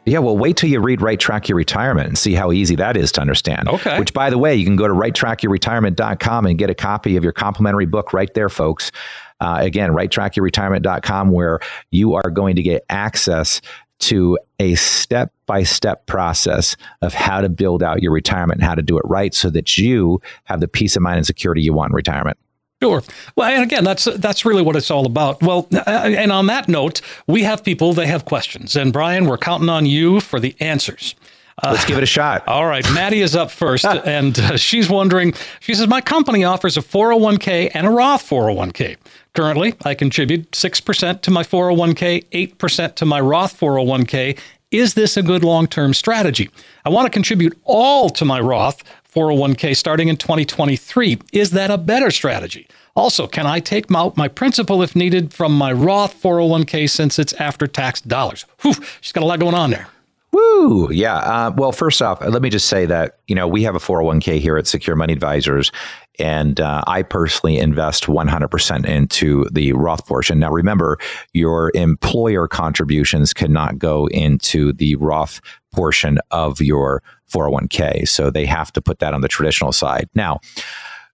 Yeah, 0.06 0.20
well, 0.20 0.38
wait 0.38 0.56
till 0.56 0.70
you 0.70 0.80
read 0.80 1.02
Right 1.02 1.18
Track 1.18 1.48
Your 1.48 1.56
Retirement 1.56 2.06
and 2.06 2.16
see 2.16 2.32
how 2.32 2.52
easy 2.52 2.76
that 2.76 2.96
is 2.96 3.10
to 3.12 3.20
understand. 3.20 3.68
Okay. 3.68 3.98
Which, 3.98 4.14
by 4.14 4.30
the 4.30 4.38
way, 4.38 4.54
you 4.54 4.64
can 4.64 4.76
go 4.76 4.86
to 4.86 4.94
righttrackyourretirement.com 4.94 6.46
and 6.46 6.56
get 6.56 6.70
a 6.70 6.74
copy 6.76 7.16
of 7.16 7.24
your 7.24 7.32
complimentary 7.32 7.86
book 7.86 8.12
right 8.12 8.32
there, 8.32 8.48
folks. 8.48 8.92
Uh, 9.40 9.58
again, 9.60 9.90
righttrackyourretirement.com, 9.90 11.30
where 11.30 11.58
you 11.90 12.14
are 12.14 12.30
going 12.30 12.54
to 12.54 12.62
get 12.62 12.84
access 12.88 13.60
to 13.98 14.38
a 14.60 14.76
step 14.76 15.32
by 15.46 15.64
step 15.64 16.06
process 16.06 16.76
of 17.02 17.12
how 17.12 17.40
to 17.40 17.48
build 17.48 17.82
out 17.82 18.00
your 18.00 18.12
retirement 18.12 18.60
and 18.60 18.64
how 18.64 18.74
to 18.74 18.82
do 18.82 18.98
it 18.98 19.02
right 19.06 19.34
so 19.34 19.50
that 19.50 19.76
you 19.76 20.20
have 20.44 20.60
the 20.60 20.68
peace 20.68 20.94
of 20.94 21.02
mind 21.02 21.16
and 21.16 21.26
security 21.26 21.62
you 21.62 21.72
want 21.72 21.90
in 21.90 21.96
retirement. 21.96 22.38
Sure. 22.82 23.02
Well, 23.36 23.48
and 23.50 23.62
again, 23.62 23.84
that's 23.84 24.04
that's 24.04 24.44
really 24.44 24.62
what 24.62 24.76
it's 24.76 24.90
all 24.90 25.06
about. 25.06 25.42
Well, 25.42 25.66
uh, 25.72 25.80
and 25.86 26.30
on 26.30 26.46
that 26.48 26.68
note, 26.68 27.00
we 27.26 27.42
have 27.44 27.64
people 27.64 27.94
they 27.94 28.06
have 28.06 28.26
questions, 28.26 28.76
and 28.76 28.92
Brian, 28.92 29.26
we're 29.26 29.38
counting 29.38 29.70
on 29.70 29.86
you 29.86 30.20
for 30.20 30.38
the 30.38 30.54
answers. 30.60 31.14
Uh, 31.62 31.70
Let's 31.72 31.86
give 31.86 31.96
it 31.96 32.02
a 32.02 32.06
shot. 32.06 32.46
All 32.48 32.66
right, 32.66 32.84
Maddie 32.92 33.22
is 33.22 33.34
up 33.34 33.50
first, 33.50 33.84
and 33.86 34.38
uh, 34.38 34.56
she's 34.58 34.90
wondering. 34.90 35.32
She 35.60 35.72
says, 35.72 35.88
"My 35.88 36.02
company 36.02 36.44
offers 36.44 36.76
a 36.76 36.82
401k 36.82 37.70
and 37.72 37.86
a 37.86 37.90
Roth 37.90 38.28
401k. 38.28 38.98
Currently, 39.32 39.74
I 39.84 39.94
contribute 39.94 40.50
6% 40.52 41.20
to 41.22 41.30
my 41.30 41.42
401k, 41.42 42.24
8% 42.56 42.94
to 42.94 43.04
my 43.06 43.20
Roth 43.20 43.58
401k. 43.58 44.38
Is 44.70 44.94
this 44.94 45.16
a 45.16 45.22
good 45.22 45.44
long 45.44 45.66
term 45.66 45.94
strategy? 45.94 46.50
I 46.84 46.88
want 46.88 47.06
to 47.06 47.10
contribute 47.10 47.56
all 47.64 48.10
to 48.10 48.24
my 48.24 48.40
Roth 48.40 48.82
401k 49.16 49.74
starting 49.74 50.08
in 50.08 50.18
2023. 50.18 51.18
Is 51.32 51.52
that 51.52 51.70
a 51.70 51.78
better 51.78 52.10
strategy? 52.10 52.68
Also, 52.94 53.26
can 53.26 53.46
I 53.46 53.60
take 53.60 53.88
my 53.88 54.28
principal 54.28 54.82
if 54.82 54.94
needed 54.94 55.32
from 55.32 55.56
my 55.56 55.72
Roth 55.72 56.20
401k 56.20 56.88
since 56.90 57.18
it's 57.18 57.32
after 57.34 57.66
tax 57.66 58.02
dollars? 58.02 58.44
Whew, 58.60 58.74
she's 59.00 59.12
got 59.12 59.22
a 59.22 59.26
lot 59.26 59.40
going 59.40 59.54
on 59.54 59.70
there. 59.70 59.88
Woo! 60.36 60.92
Yeah. 60.92 61.16
Uh, 61.16 61.50
well, 61.56 61.72
first 61.72 62.02
off, 62.02 62.20
let 62.20 62.42
me 62.42 62.50
just 62.50 62.66
say 62.66 62.84
that 62.84 63.20
you 63.26 63.34
know 63.34 63.48
we 63.48 63.62
have 63.62 63.74
a 63.74 63.78
401k 63.78 64.38
here 64.38 64.58
at 64.58 64.66
Secure 64.66 64.94
Money 64.94 65.14
Advisors, 65.14 65.72
and 66.18 66.60
uh, 66.60 66.82
I 66.86 67.02
personally 67.04 67.56
invest 67.56 68.04
100% 68.04 68.84
into 68.84 69.46
the 69.50 69.72
Roth 69.72 70.06
portion. 70.06 70.38
Now, 70.38 70.50
remember, 70.50 70.98
your 71.32 71.72
employer 71.74 72.48
contributions 72.48 73.32
cannot 73.32 73.78
go 73.78 74.08
into 74.08 74.74
the 74.74 74.96
Roth 74.96 75.40
portion 75.72 76.18
of 76.30 76.60
your 76.60 77.02
401k, 77.32 78.06
so 78.06 78.30
they 78.30 78.44
have 78.44 78.70
to 78.72 78.82
put 78.82 78.98
that 78.98 79.14
on 79.14 79.22
the 79.22 79.28
traditional 79.28 79.72
side. 79.72 80.10
Now. 80.14 80.40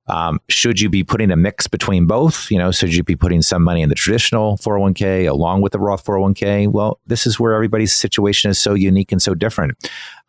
Um, 0.09 0.41
should 0.49 0.81
you 0.81 0.88
be 0.88 1.05
putting 1.05 1.31
a 1.31 1.37
mix 1.37 1.67
between 1.67 2.07
both? 2.07 2.51
You 2.51 2.59
know, 2.59 2.73
should 2.73 2.95
you 2.95 3.05
be 3.05 3.17
putting 3.17 3.41
some 3.43 3.62
money 3.62 3.83
in 3.83 3.88
the 3.88 3.95
traditional 3.95 4.57
401k 4.59 5.29
along 5.29 5.62
with 5.62 5.73
the 5.73 5.79
Roth 5.79 6.05
401k? 6.05 6.69
Well, 6.69 6.99
this 7.07 7.27
is 7.27 7.38
where 7.38 7.55
everybody's 7.55 7.95
situation 7.95 8.51
is 8.51 8.59
so 8.59 8.75
unique 8.75 9.12
and 9.12 9.23
so 9.23 9.35
different. 9.35 9.77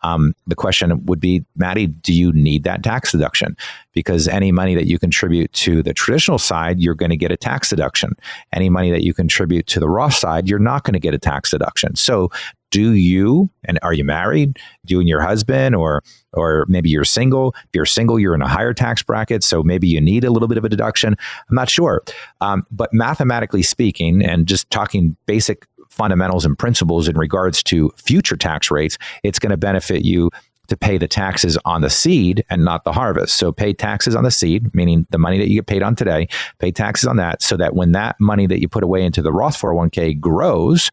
Um, 0.04 0.36
the 0.48 0.56
question 0.56 1.06
would 1.06 1.20
be, 1.20 1.44
Maddie, 1.56 1.88
do 1.88 2.14
you 2.14 2.32
need 2.34 2.64
that 2.64 2.84
tax 2.84 3.12
deduction? 3.12 3.56
Because 3.94 4.28
any 4.28 4.52
money 4.52 4.76
that 4.76 4.86
you 4.86 5.00
contribute 5.00 5.52
to 5.54 5.82
the 5.82 5.94
traditional 5.94 6.38
side, 6.38 6.80
you're 6.80 6.96
going 6.96 7.10
to 7.10 7.18
get 7.18 7.32
a 7.32 7.38
tax 7.38 7.70
deduction. 7.70 8.14
Any 8.52 8.70
money 8.70 8.92
that 8.92 9.04
you 9.04 9.14
contribute 9.14 9.68
to 9.68 9.80
the 9.80 9.90
Roth 9.90 10.14
side, 10.14 10.48
you're 10.48 10.60
not 10.60 10.84
going 10.84 10.94
to 10.94 11.00
get 11.00 11.14
a 11.14 11.20
tax 11.20 11.52
deduction. 11.52 11.96
So, 11.96 12.30
do 12.74 12.94
you 12.94 13.52
and 13.66 13.78
are 13.84 13.94
you 13.94 14.04
married? 14.04 14.58
Do 14.84 14.96
you 14.96 15.00
and 15.00 15.08
your 15.08 15.22
husband, 15.22 15.76
or 15.76 16.02
or 16.34 16.66
maybe 16.68 16.90
you're 16.90 17.06
single? 17.06 17.54
If 17.66 17.70
you're 17.76 17.86
single, 17.86 18.20
you're 18.20 18.34
in 18.34 18.42
a 18.42 18.48
higher 18.48 18.74
tax 18.74 19.04
bracket, 19.04 19.44
so 19.44 19.62
maybe 19.62 19.88
you 19.88 20.02
need 20.02 20.24
a 20.24 20.32
little 20.32 20.48
bit 20.48 20.58
of 20.58 20.66
a 20.66 20.70
deduction. 20.70 21.16
I'm 21.50 21.56
not 21.56 21.70
sure, 21.70 22.02
um, 22.42 22.64
but 22.72 22.92
mathematically 22.92 23.62
speaking, 23.62 24.26
and 24.26 24.48
just 24.48 24.72
talking 24.72 25.16
basic 25.28 25.68
fundamentals 25.94 26.46
and 26.46 26.58
principles 26.58 27.08
in 27.08 27.18
regards 27.18 27.64
to 27.64 27.92
future 27.96 28.36
tax 28.36 28.72
rates, 28.72 28.98
it's 29.24 29.40
going 29.40 29.52
to 29.52 29.58
benefit 29.58 30.04
you 30.04 30.30
to 30.68 30.78
pay 30.78 30.98
the 30.98 31.08
taxes 31.08 31.58
on 31.66 31.82
the 31.82 31.90
seed 31.90 32.44
and 32.50 32.64
not 32.64 32.84
the 32.84 32.94
harvest. 32.94 33.36
So 33.36 33.52
pay 33.52 33.74
taxes 33.74 34.16
on 34.16 34.24
the 34.24 34.32
seed, 34.32 34.74
meaning 34.74 35.06
the 35.12 35.18
money 35.18 35.38
that 35.38 35.50
you 35.50 35.56
get 35.56 35.68
paid 35.68 35.84
on 35.84 35.96
today, 35.96 36.28
pay 36.60 36.72
taxes 36.72 37.08
on 37.08 37.18
that 37.18 37.42
so 37.42 37.58
that 37.58 37.76
when 37.76 37.92
that 37.92 38.16
money 38.20 38.48
that 38.48 38.62
you 38.62 38.68
put 38.68 38.84
away 38.84 39.04
into 39.04 39.22
the 39.22 39.34
Roth 39.34 39.58
401k 39.58 40.20
grows, 40.20 40.90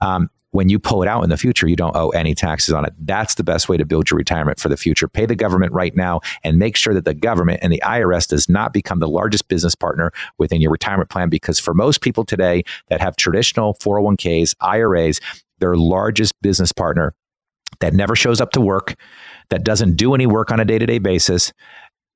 um, 0.00 0.30
when 0.54 0.68
you 0.68 0.78
pull 0.78 1.02
it 1.02 1.08
out 1.08 1.24
in 1.24 1.30
the 1.30 1.36
future, 1.36 1.66
you 1.66 1.74
don't 1.74 1.96
owe 1.96 2.10
any 2.10 2.32
taxes 2.32 2.72
on 2.72 2.84
it. 2.84 2.92
That's 2.96 3.34
the 3.34 3.42
best 3.42 3.68
way 3.68 3.76
to 3.76 3.84
build 3.84 4.08
your 4.08 4.16
retirement 4.16 4.60
for 4.60 4.68
the 4.68 4.76
future. 4.76 5.08
Pay 5.08 5.26
the 5.26 5.34
government 5.34 5.72
right 5.72 5.96
now 5.96 6.20
and 6.44 6.60
make 6.60 6.76
sure 6.76 6.94
that 6.94 7.04
the 7.04 7.12
government 7.12 7.58
and 7.60 7.72
the 7.72 7.82
IRS 7.84 8.28
does 8.28 8.48
not 8.48 8.72
become 8.72 9.00
the 9.00 9.08
largest 9.08 9.48
business 9.48 9.74
partner 9.74 10.12
within 10.38 10.60
your 10.60 10.70
retirement 10.70 11.10
plan. 11.10 11.28
Because 11.28 11.58
for 11.58 11.74
most 11.74 12.02
people 12.02 12.24
today 12.24 12.62
that 12.88 13.00
have 13.00 13.16
traditional 13.16 13.74
401ks, 13.82 14.54
IRAs, 14.60 15.20
their 15.58 15.74
largest 15.74 16.40
business 16.40 16.70
partner 16.70 17.16
that 17.80 17.92
never 17.92 18.14
shows 18.14 18.40
up 18.40 18.52
to 18.52 18.60
work, 18.60 18.94
that 19.50 19.64
doesn't 19.64 19.96
do 19.96 20.14
any 20.14 20.28
work 20.28 20.52
on 20.52 20.60
a 20.60 20.64
day 20.64 20.78
to 20.78 20.86
day 20.86 21.00
basis, 21.00 21.52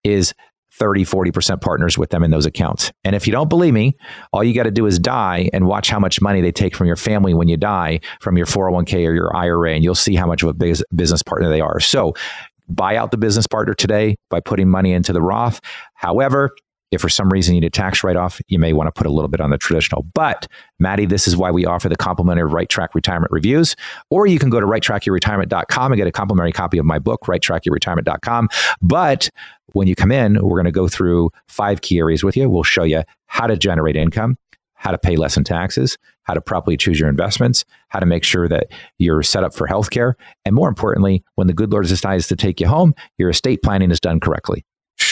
is 0.05 0.33
30, 0.79 1.05
40% 1.05 1.61
partners 1.61 1.99
with 1.99 2.11
them 2.11 2.23
in 2.23 2.31
those 2.31 2.47
accounts. 2.47 2.93
And 3.05 3.17
if 3.17 3.27
you 3.27 3.33
don't 3.33 3.49
believe 3.49 3.75
me, 3.75 3.97
all 4.33 4.45
you 4.45 4.55
got 4.55 4.62
to 4.64 4.71
do 4.71 4.87
is 4.87 4.99
die 4.99 5.51
and 5.53 5.67
watch 5.67 5.91
how 5.91 5.99
much 5.99 6.21
money 6.21 6.41
they 6.41 6.53
take 6.53 6.75
from 6.75 6.87
your 6.87 6.97
family 6.97 7.35
when 7.35 7.49
you 7.49 7.57
die 7.57 8.01
from 8.21 8.37
your 8.37 8.47
401k 8.47 9.07
or 9.07 9.14
your 9.14 9.35
IRA, 9.37 9.75
and 9.75 9.85
you'll 9.85 9.95
see 9.95 10.14
how 10.14 10.27
much 10.27 10.43
of 10.43 10.49
a 10.49 10.55
business 10.95 11.23
partner 11.23 11.49
they 11.49 11.61
are. 11.61 11.81
So 11.81 12.14
buy 12.69 12.97
out 12.97 13.11
the 13.11 13.17
business 13.17 13.47
partner 13.47 13.75
today 13.75 14.17
by 14.31 14.41
putting 14.41 14.69
money 14.69 14.93
into 14.93 15.12
the 15.12 15.23
Roth. 15.23 15.61
However, 15.95 16.51
if 16.90 17.01
for 17.01 17.09
some 17.09 17.29
reason 17.29 17.55
you 17.55 17.61
need 17.61 17.66
a 17.66 17.70
tax 17.70 18.03
write 18.03 18.16
off, 18.16 18.40
you 18.48 18.59
may 18.59 18.72
want 18.72 18.87
to 18.87 18.92
put 18.92 19.07
a 19.07 19.11
little 19.11 19.29
bit 19.29 19.40
on 19.40 19.51
the 19.51 19.59
traditional. 19.59 20.07
But, 20.14 20.46
Maddie, 20.79 21.07
this 21.07 21.29
is 21.29 21.37
why 21.37 21.51
we 21.51 21.66
offer 21.66 21.88
the 21.88 21.96
complimentary 21.96 22.48
Right 22.48 22.68
Track 22.68 22.94
Retirement 22.94 23.31
Reviews. 23.31 23.77
Or 24.11 24.27
you 24.27 24.38
can 24.38 24.51
go 24.51 24.61
to 24.61 24.66
righttrackyourretirement.com 24.66 25.92
and 25.92 25.98
get 25.98 26.07
a 26.07 26.12
complimentary 26.12 26.53
copy 26.53 26.79
of 26.79 26.87
my 26.87 26.98
book, 26.98 27.22
righttrackyourretirement.com. 27.22 28.48
But 28.81 29.29
when 29.72 29.87
you 29.87 29.94
come 29.94 30.11
in, 30.11 30.35
we're 30.42 30.57
going 30.57 30.64
to 30.64 30.72
go 30.72 30.88
through 30.88 31.31
five 31.46 31.83
key 31.83 31.98
areas 31.98 32.24
with 32.24 32.37
you. 32.37 32.48
We'll 32.48 32.62
show 32.62 32.85
you 32.85 33.03
how 33.27 33.46
to 33.46 33.57
generate 33.57 33.96
income, 33.96 34.38
how 34.74 34.90
to 34.90 34.98
pay 34.98 35.16
less 35.16 35.37
in 35.37 35.44
taxes, 35.44 35.98
how 36.22 36.35
to 36.35 36.40
properly 36.40 36.77
choose 36.77 36.98
your 36.98 37.09
investments, 37.09 37.64
how 37.88 38.01
to 38.01 38.07
make 38.07 38.24
sure 38.24 38.48
that 38.48 38.68
you're 38.98 39.22
set 39.22 39.44
up 39.44 39.55
for 39.55 39.66
healthcare, 39.66 40.14
and 40.44 40.55
more 40.55 40.68
importantly, 40.68 41.22
when 41.35 41.46
the 41.46 41.55
good 41.55 41.72
Lord 41.72 41.87
decides 41.87 42.29
to 42.29 42.37
take 42.37 42.61
you 42.61 42.66
home, 42.66 42.94
your 43.16 43.31
estate 43.31 43.62
planning 43.62 43.90
is 43.90 44.01
done 44.01 44.20
correctly. 44.20 44.64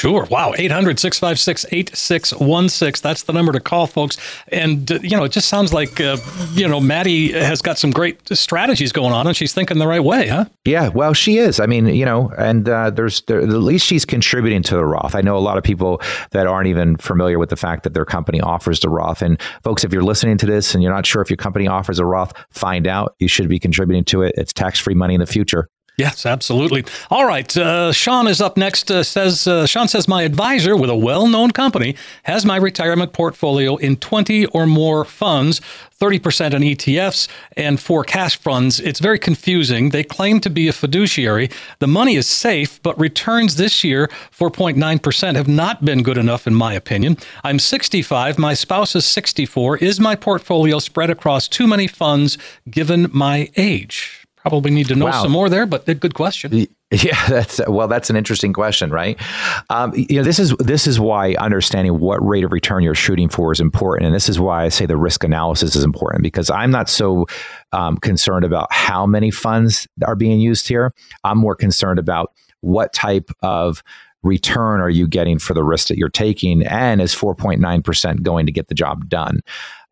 Sure. 0.07 0.27
Wow. 0.31 0.55
800 0.57 1.01
656 1.01 1.67
8616. 1.73 3.03
That's 3.03 3.25
the 3.25 3.33
number 3.33 3.53
to 3.53 3.61
call, 3.61 3.87
folks. 3.87 4.17
And, 4.49 4.91
uh, 4.91 5.01
you 5.03 5.17
know, 5.17 5.25
it 5.25 5.33
just 5.33 5.49
sounds 5.49 5.73
like, 5.73 6.01
uh, 6.01 6.17
you 6.53 6.69
know, 6.69 6.81
Maddie 6.81 7.33
has 7.33 7.61
got 7.61 7.77
some 7.79 7.91
great 7.91 8.21
strategies 8.37 8.93
going 8.93 9.13
on 9.13 9.27
and 9.27 9.37
she's 9.37 9.53
thinking 9.53 9.79
the 9.79 9.87
right 9.87 10.03
way, 10.03 10.29
huh? 10.29 10.45
Yeah. 10.65 10.89
Well, 10.89 11.13
she 11.13 11.39
is. 11.39 11.59
I 11.59 11.67
mean, 11.67 11.87
you 11.87 12.05
know, 12.05 12.33
and 12.39 12.69
uh, 12.69 12.91
there's 12.91 13.23
there, 13.23 13.41
at 13.41 13.49
least 13.49 13.87
she's 13.87 14.05
contributing 14.05 14.63
to 14.65 14.77
the 14.77 14.85
Roth. 14.85 15.15
I 15.15 15.23
know 15.23 15.37
a 15.37 15.41
lot 15.41 15.59
of 15.59 15.65
people 15.65 16.01
that 16.31 16.47
aren't 16.47 16.69
even 16.69 16.97
familiar 16.97 17.39
with 17.39 17.51
the 17.51 17.57
fact 17.57 17.83
that 17.83 17.95
their 17.95 18.05
company 18.05 18.41
offers 18.41 18.81
the 18.81 18.89
Roth. 18.89 19.23
And, 19.23 19.41
folks, 19.65 19.83
if 19.83 19.93
you're 19.93 20.05
listening 20.05 20.39
to 20.39 20.47
this 20.47 20.75
and 20.75 20.83
you're 20.83 20.93
not 20.93 21.07
sure 21.07 21.21
if 21.21 21.31
your 21.31 21.37
company 21.37 21.67
offers 21.67 21.99
a 21.99 22.05
Roth, 22.05 22.33
find 22.51 22.87
out. 22.87 23.15
You 23.19 23.29
should 23.29 23.49
be 23.49 23.59
contributing 23.59 24.05
to 24.05 24.23
it. 24.23 24.35
It's 24.37 24.53
tax 24.53 24.79
free 24.79 24.95
money 24.95 25.15
in 25.15 25.21
the 25.21 25.27
future. 25.27 25.69
Yes, 25.99 26.27
absolutely. 26.27 26.85
All 27.11 27.25
right. 27.25 27.57
Uh, 27.57 27.91
Sean 27.91 28.29
is 28.29 28.43
up 28.43 28.59
next. 28.59 28.91
Uh, 28.91 29.03
says 29.03 29.47
uh, 29.47 29.67
Sean 29.67 29.89
says 29.89 30.07
my 30.07 30.25
advisor 30.25 30.77
with 30.77 30.91
a 30.91 30.95
well-known 30.95 31.53
company 31.53 31.97
has 32.25 32.45
my 32.45 32.57
retirement 32.57 33.15
portfolio 33.15 33.77
in 33.77 33.97
20 33.97 34.45
or 34.47 34.67
more 34.67 35.07
funds, 35.07 35.59
30% 35.99 36.53
in 36.53 36.61
ETFs 36.61 37.29
and 37.57 37.81
four 37.81 38.05
cash 38.05 38.37
funds. 38.37 38.79
It's 38.79 39.01
very 39.01 39.19
confusing. 39.19 39.89
They 39.89 40.05
claim 40.05 40.39
to 40.41 40.51
be 40.51 40.69
a 40.69 40.73
fiduciary. 40.75 41.49
The 41.79 41.87
money 41.87 42.17
is 42.17 42.27
safe, 42.27 42.83
but 42.83 43.01
returns 43.01 43.57
this 43.57 43.83
year, 43.83 44.09
4.9%, 44.39 45.35
have 45.35 45.49
not 45.49 45.83
been 45.83 46.03
good 46.03 46.19
enough 46.19 46.47
in 46.47 46.55
my 46.55 46.75
opinion. 46.75 47.17
I'm 47.43 47.59
65. 47.59 48.39
My 48.39 48.53
spouse 48.53 48.95
is 48.95 49.07
64. 49.07 49.79
Is 49.79 49.99
my 49.99 50.15
portfolio 50.15 50.79
spread 50.79 51.09
across 51.09 51.49
too 51.49 51.67
many 51.67 51.87
funds 51.87 52.37
given 52.69 53.09
my 53.15 53.51
age? 53.57 54.26
Probably 54.49 54.71
need 54.71 54.87
to 54.87 54.95
know 54.95 55.07
wow. 55.07 55.23
some 55.23 55.33
more 55.33 55.49
there, 55.49 55.67
but 55.67 55.87
good 55.87 56.15
question. 56.15 56.69
Yeah, 56.93 57.27
that's 57.29 57.61
well. 57.67 57.89
That's 57.89 58.11
an 58.11 58.17
interesting 58.17 58.53
question, 58.53 58.91
right? 58.91 59.21
Um, 59.71 59.93
you 59.97 60.19
know, 60.19 60.23
this 60.23 60.39
is 60.39 60.55
this 60.61 60.87
is 60.87 61.01
why 61.01 61.35
understanding 61.35 61.99
what 61.99 62.25
rate 62.25 62.45
of 62.45 62.53
return 62.53 62.85
you're 62.85 62.95
shooting 62.95 63.29
for 63.29 63.51
is 63.51 63.59
important, 63.59 64.07
and 64.07 64.15
this 64.15 64.29
is 64.29 64.39
why 64.39 64.65
I 64.65 64.69
say 64.69 64.87
the 64.87 64.97
risk 64.97 65.25
analysis 65.25 65.75
is 65.75 65.83
important 65.83 66.23
because 66.23 66.49
I'm 66.49 66.71
not 66.71 66.89
so 66.89 67.27
um, 67.73 67.97
concerned 67.97 68.45
about 68.45 68.69
how 68.71 69.05
many 69.05 69.33
funds 69.33 69.89
are 70.07 70.15
being 70.15 70.39
used 70.39 70.69
here. 70.69 70.95
I'm 71.25 71.39
more 71.39 71.57
concerned 71.57 71.99
about 71.99 72.33
what 72.61 72.93
type 72.93 73.31
of 73.43 73.83
return 74.23 74.81
are 74.81 74.91
you 74.91 75.09
getting 75.09 75.41
for 75.41 75.55
the 75.55 75.65
risk 75.65 75.89
that 75.89 75.99
you're 75.99 76.09
taking, 76.09 76.65
and 76.65 77.01
is 77.01 77.17
4.9 77.17 77.83
percent 77.83 78.23
going 78.23 78.47
to 78.47 78.53
get 78.53 78.69
the 78.69 78.77
job 78.77 79.09
done? 79.09 79.41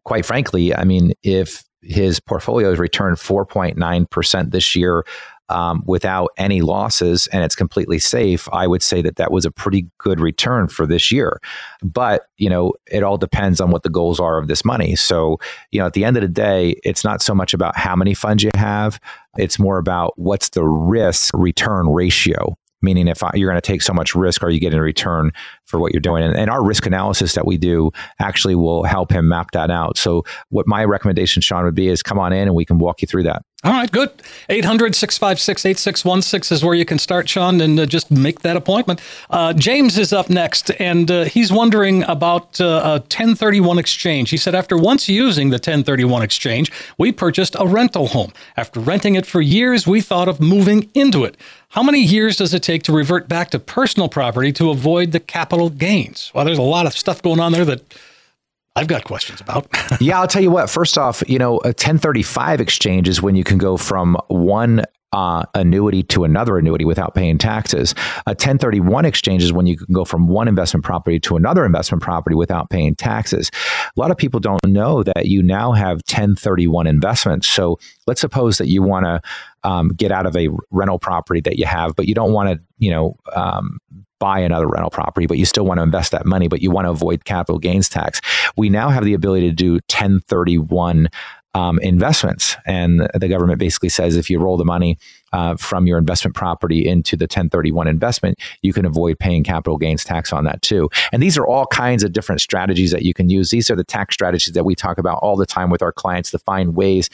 Quite 0.04 0.24
frankly, 0.24 0.72
I 0.72 0.84
mean, 0.84 1.12
if 1.24 1.64
his 1.84 2.20
portfolio 2.20 2.70
has 2.70 2.78
returned 2.78 3.16
4.9% 3.16 4.50
this 4.50 4.74
year 4.74 5.04
um, 5.50 5.82
without 5.86 6.30
any 6.38 6.62
losses 6.62 7.26
and 7.28 7.44
it's 7.44 7.54
completely 7.54 7.98
safe, 7.98 8.48
I 8.52 8.66
would 8.66 8.82
say 8.82 9.02
that 9.02 9.16
that 9.16 9.30
was 9.30 9.44
a 9.44 9.50
pretty 9.50 9.86
good 9.98 10.18
return 10.18 10.68
for 10.68 10.86
this 10.86 11.12
year. 11.12 11.40
But, 11.82 12.26
you 12.38 12.48
know, 12.48 12.72
it 12.90 13.02
all 13.02 13.18
depends 13.18 13.60
on 13.60 13.70
what 13.70 13.82
the 13.82 13.90
goals 13.90 14.18
are 14.18 14.38
of 14.38 14.48
this 14.48 14.64
money. 14.64 14.96
So, 14.96 15.38
you 15.70 15.80
know, 15.80 15.86
at 15.86 15.92
the 15.92 16.04
end 16.04 16.16
of 16.16 16.22
the 16.22 16.28
day, 16.28 16.80
it's 16.82 17.04
not 17.04 17.20
so 17.20 17.34
much 17.34 17.52
about 17.52 17.76
how 17.76 17.94
many 17.94 18.14
funds 18.14 18.42
you 18.42 18.50
have, 18.54 18.98
it's 19.36 19.58
more 19.58 19.78
about 19.78 20.14
what's 20.16 20.48
the 20.50 20.64
risk 20.64 21.34
return 21.36 21.88
ratio 21.88 22.56
meaning 22.84 23.08
if 23.08 23.22
you're 23.34 23.50
going 23.50 23.60
to 23.60 23.66
take 23.66 23.82
so 23.82 23.94
much 23.94 24.14
risk, 24.14 24.44
are 24.44 24.50
you 24.50 24.60
getting 24.60 24.78
a 24.78 24.82
return 24.82 25.32
for 25.66 25.78
what 25.78 25.92
you're 25.92 26.00
doing? 26.00 26.22
And, 26.22 26.36
and, 26.36 26.50
our 26.50 26.62
risk 26.62 26.86
analysis 26.86 27.34
that 27.34 27.46
we 27.46 27.56
do 27.56 27.90
actually 28.20 28.54
will 28.54 28.84
help 28.84 29.10
him 29.10 29.28
map 29.28 29.50
that 29.52 29.70
out. 29.70 29.98
So, 29.98 30.24
what 30.50 30.66
my 30.66 30.84
recommendation, 30.84 31.42
Sean, 31.42 31.64
would 31.64 31.74
be 31.74 31.88
is 31.88 32.02
come 32.02 32.18
on 32.18 32.32
in 32.32 32.48
and 32.48 32.54
we 32.54 32.64
can 32.64 32.78
walk 32.78 33.02
you 33.02 33.08
through 33.08 33.24
that. 33.24 33.42
All 33.64 33.72
right, 33.72 33.90
good. 33.90 34.10
800 34.50 34.94
656 34.94 35.64
8616 35.64 36.54
is 36.54 36.62
where 36.62 36.74
you 36.74 36.84
can 36.84 36.98
start, 36.98 37.26
Sean, 37.30 37.62
and 37.62 37.80
uh, 37.80 37.86
just 37.86 38.10
make 38.10 38.40
that 38.40 38.58
appointment. 38.58 39.00
Uh, 39.30 39.54
James 39.54 39.96
is 39.96 40.12
up 40.12 40.28
next, 40.28 40.70
and 40.78 41.10
uh, 41.10 41.24
he's 41.24 41.50
wondering 41.50 42.02
about 42.02 42.60
uh, 42.60 42.82
a 42.84 42.92
1031 42.98 43.78
exchange. 43.78 44.28
He 44.28 44.36
said, 44.36 44.54
after 44.54 44.76
once 44.76 45.08
using 45.08 45.48
the 45.48 45.54
1031 45.54 46.20
exchange, 46.20 46.70
we 46.98 47.10
purchased 47.10 47.56
a 47.58 47.66
rental 47.66 48.08
home. 48.08 48.34
After 48.58 48.80
renting 48.80 49.14
it 49.14 49.24
for 49.24 49.40
years, 49.40 49.86
we 49.86 50.02
thought 50.02 50.28
of 50.28 50.42
moving 50.42 50.90
into 50.92 51.24
it. 51.24 51.38
How 51.74 51.82
many 51.82 52.00
years 52.00 52.36
does 52.36 52.52
it 52.52 52.62
take 52.62 52.82
to 52.84 52.92
revert 52.92 53.28
back 53.28 53.50
to 53.50 53.58
personal 53.58 54.08
property 54.08 54.52
to 54.52 54.70
avoid 54.70 55.10
the 55.10 55.18
capital 55.18 55.53
gains? 55.70 56.30
Well, 56.34 56.44
there's 56.44 56.58
a 56.58 56.62
lot 56.62 56.86
of 56.86 56.96
stuff 56.96 57.22
going 57.22 57.40
on 57.40 57.52
there 57.52 57.64
that 57.64 57.82
I've 58.76 58.88
got 58.88 59.04
questions 59.04 59.40
about. 59.40 59.68
yeah, 60.00 60.20
I'll 60.20 60.26
tell 60.26 60.42
you 60.42 60.50
what. 60.50 60.68
First 60.68 60.98
off, 60.98 61.22
you 61.28 61.38
know, 61.38 61.58
a 61.58 61.68
1035 61.68 62.60
exchange 62.60 63.08
is 63.08 63.22
when 63.22 63.36
you 63.36 63.44
can 63.44 63.58
go 63.58 63.76
from 63.76 64.16
one 64.28 64.84
uh, 65.14 65.44
annuity 65.54 66.02
to 66.02 66.24
another 66.24 66.58
annuity 66.58 66.84
without 66.84 67.14
paying 67.14 67.38
taxes. 67.38 67.94
A 68.26 68.30
1031 68.30 69.04
exchange 69.04 69.44
is 69.44 69.52
when 69.52 69.64
you 69.64 69.76
can 69.76 69.94
go 69.94 70.04
from 70.04 70.26
one 70.26 70.48
investment 70.48 70.84
property 70.84 71.20
to 71.20 71.36
another 71.36 71.64
investment 71.64 72.02
property 72.02 72.34
without 72.34 72.68
paying 72.68 72.96
taxes. 72.96 73.48
A 73.96 74.00
lot 74.00 74.10
of 74.10 74.16
people 74.16 74.40
don't 74.40 74.58
know 74.66 75.04
that 75.04 75.26
you 75.26 75.40
now 75.40 75.70
have 75.70 75.98
1031 75.98 76.88
investments. 76.88 77.46
So 77.46 77.78
let's 78.08 78.20
suppose 78.20 78.58
that 78.58 78.66
you 78.66 78.82
want 78.82 79.06
to 79.06 79.20
um, 79.62 79.90
get 79.90 80.10
out 80.10 80.26
of 80.26 80.36
a 80.36 80.48
rental 80.72 80.98
property 80.98 81.40
that 81.42 81.58
you 81.60 81.66
have, 81.66 81.94
but 81.94 82.08
you 82.08 82.14
don't 82.14 82.32
want 82.32 82.50
to, 82.50 82.60
you 82.78 82.90
know, 82.90 83.16
um, 83.36 83.78
buy 84.18 84.38
another 84.40 84.66
rental 84.66 84.90
property, 84.90 85.26
but 85.26 85.38
you 85.38 85.44
still 85.44 85.64
want 85.64 85.78
to 85.78 85.82
invest 85.82 86.12
that 86.12 86.26
money, 86.26 86.48
but 86.48 86.62
you 86.62 86.70
want 86.70 86.86
to 86.86 86.90
avoid 86.90 87.24
capital 87.24 87.58
gains 87.58 87.88
tax. 87.88 88.20
We 88.56 88.68
now 88.70 88.88
have 88.88 89.04
the 89.04 89.14
ability 89.14 89.48
to 89.48 89.54
do 89.54 89.72
1031 89.74 91.08
um, 91.54 91.78
investments. 91.80 92.56
And 92.66 93.08
the 93.14 93.28
government 93.28 93.58
basically 93.58 93.88
says 93.88 94.16
if 94.16 94.28
you 94.28 94.40
roll 94.40 94.56
the 94.56 94.64
money 94.64 94.98
uh, 95.32 95.56
from 95.56 95.86
your 95.86 95.98
investment 95.98 96.34
property 96.34 96.86
into 96.86 97.16
the 97.16 97.24
1031 97.24 97.86
investment, 97.86 98.38
you 98.62 98.72
can 98.72 98.84
avoid 98.84 99.18
paying 99.18 99.44
capital 99.44 99.78
gains 99.78 100.04
tax 100.04 100.32
on 100.32 100.44
that 100.44 100.62
too. 100.62 100.90
And 101.12 101.22
these 101.22 101.38
are 101.38 101.46
all 101.46 101.66
kinds 101.66 102.02
of 102.02 102.12
different 102.12 102.40
strategies 102.40 102.90
that 102.90 103.02
you 103.02 103.14
can 103.14 103.30
use. 103.30 103.50
These 103.50 103.70
are 103.70 103.76
the 103.76 103.84
tax 103.84 104.14
strategies 104.14 104.54
that 104.54 104.64
we 104.64 104.74
talk 104.74 104.98
about 104.98 105.18
all 105.22 105.36
the 105.36 105.46
time 105.46 105.70
with 105.70 105.82
our 105.82 105.92
clients 105.92 106.30
to 106.32 106.38
find 106.38 106.74
ways 106.74 107.08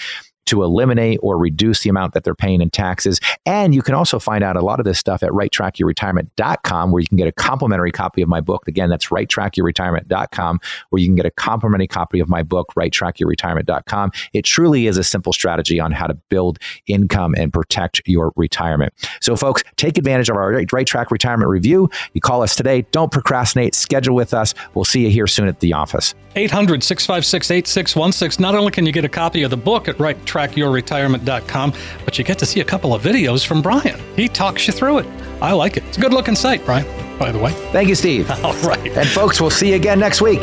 to 0.46 0.62
eliminate 0.62 1.18
or 1.22 1.38
reduce 1.38 1.83
the 1.83 1.90
amount 1.90 2.14
that 2.14 2.24
they're 2.24 2.35
paying 2.35 2.61
in 2.61 2.70
taxes. 2.70 3.20
And 3.46 3.74
you 3.74 3.83
can 3.83 3.94
also 3.94 4.18
find 4.18 4.42
out 4.42 4.57
a 4.57 4.61
lot 4.61 4.81
of 4.81 4.85
this 4.85 4.98
stuff 4.98 5.22
at 5.22 5.31
righttrackyourretirement.com, 5.31 6.90
where 6.90 7.00
you 7.00 7.07
can 7.07 7.16
get 7.16 7.29
a 7.29 7.33
complimentary 7.33 7.92
copy 7.92 8.22
of 8.22 8.29
my 8.29 8.40
book. 8.40 8.66
Again, 8.66 8.90
that's 8.90 9.07
righttrackyourretirement.com, 9.07 10.61
where 10.90 11.00
you 11.00 11.09
can 11.09 11.16
get 11.16 11.26
a 11.26 11.31
complimentary 11.31 11.87
copy 11.87 12.20
of 12.20 12.29
my 12.29 12.42
book, 12.42 12.72
righttrackyourretirement.com. 12.76 14.12
It 14.33 14.44
truly 14.44 14.87
is 14.87 14.98
a 14.98 15.05
simple 15.05 15.33
strategy 15.33 15.79
on 15.81 15.92
how 15.92 16.07
to 16.07 16.14
build 16.14 16.59
income 16.87 17.35
and 17.37 17.53
protect 17.53 18.03
your 18.07 18.33
retirement. 18.37 18.92
So, 19.20 19.37
folks, 19.37 19.62
take 19.76 19.98
advantage 19.98 20.29
of 20.29 20.37
our 20.37 20.64
Right 20.72 20.87
Track 20.87 21.11
Retirement 21.11 21.48
Review. 21.48 21.88
You 22.12 22.20
call 22.20 22.42
us 22.42 22.57
today. 22.57 22.83
Don't 22.90 23.12
procrastinate. 23.12 23.74
Schedule 23.74 24.14
with 24.14 24.35
us. 24.35 24.55
We'll 24.74 24.85
see 24.85 25.05
you 25.05 25.11
here 25.11 25.26
soon 25.26 25.48
at 25.48 25.61
the 25.61 25.72
office. 25.72 26.14
800 26.37 26.83
656 26.83 27.50
8616. 27.50 28.40
Not 28.40 28.55
only 28.55 28.70
can 28.70 28.87
you 28.87 28.92
get 28.92 29.05
a 29.05 29.09
copy 29.09 29.42
of 29.42 29.50
the 29.50 29.57
book 29.57 29.88
at 29.88 29.98
Right 29.98 30.16
trackyourretirement.com, 30.30 31.74
but 32.04 32.18
you 32.18 32.24
get 32.24 32.38
to 32.38 32.46
see 32.46 32.60
a 32.60 32.64
couple 32.64 32.94
of 32.94 33.02
videos 33.02 33.46
from 33.46 33.62
Brian. 33.62 34.00
He 34.16 34.28
talks 34.28 34.66
you 34.66 34.72
through 34.72 34.98
it. 34.98 35.06
I 35.40 35.52
like 35.52 35.76
it. 35.76 35.84
It's 35.84 35.98
a 35.98 36.00
good 36.00 36.12
looking 36.12 36.36
site, 36.36 36.64
Brian, 36.64 36.86
by 37.18 37.32
the 37.32 37.38
way. 37.38 37.52
Thank 37.72 37.88
you, 37.88 37.94
Steve. 37.94 38.30
All 38.44 38.54
right. 38.62 38.90
And 38.96 39.08
folks, 39.08 39.40
we'll 39.40 39.50
see 39.50 39.70
you 39.70 39.76
again 39.76 39.98
next 39.98 40.20
week. 40.20 40.42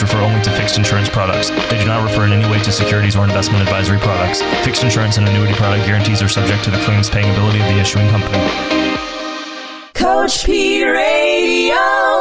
refer 0.01 0.21
only 0.21 0.41
to 0.41 0.51
fixed 0.51 0.77
insurance 0.77 1.09
products. 1.09 1.49
They 1.69 1.77
do 1.79 1.85
not 1.85 2.03
refer 2.03 2.25
in 2.25 2.31
any 2.31 2.49
way 2.49 2.59
to 2.63 2.71
securities 2.71 3.15
or 3.15 3.23
investment 3.23 3.63
advisory 3.63 3.99
products. 3.99 4.41
Fixed 4.63 4.83
insurance 4.83 5.17
and 5.17 5.27
annuity 5.27 5.53
product 5.53 5.85
guarantees 5.85 6.21
are 6.21 6.29
subject 6.29 6.63
to 6.65 6.71
the 6.71 6.79
claims 6.79 7.09
paying 7.09 7.29
ability 7.31 7.59
of 7.59 7.67
the 7.67 7.79
issuing 7.79 8.07
company. 8.09 8.37
Coach 9.93 10.45
P 10.45 10.83
Radio. 10.83 12.11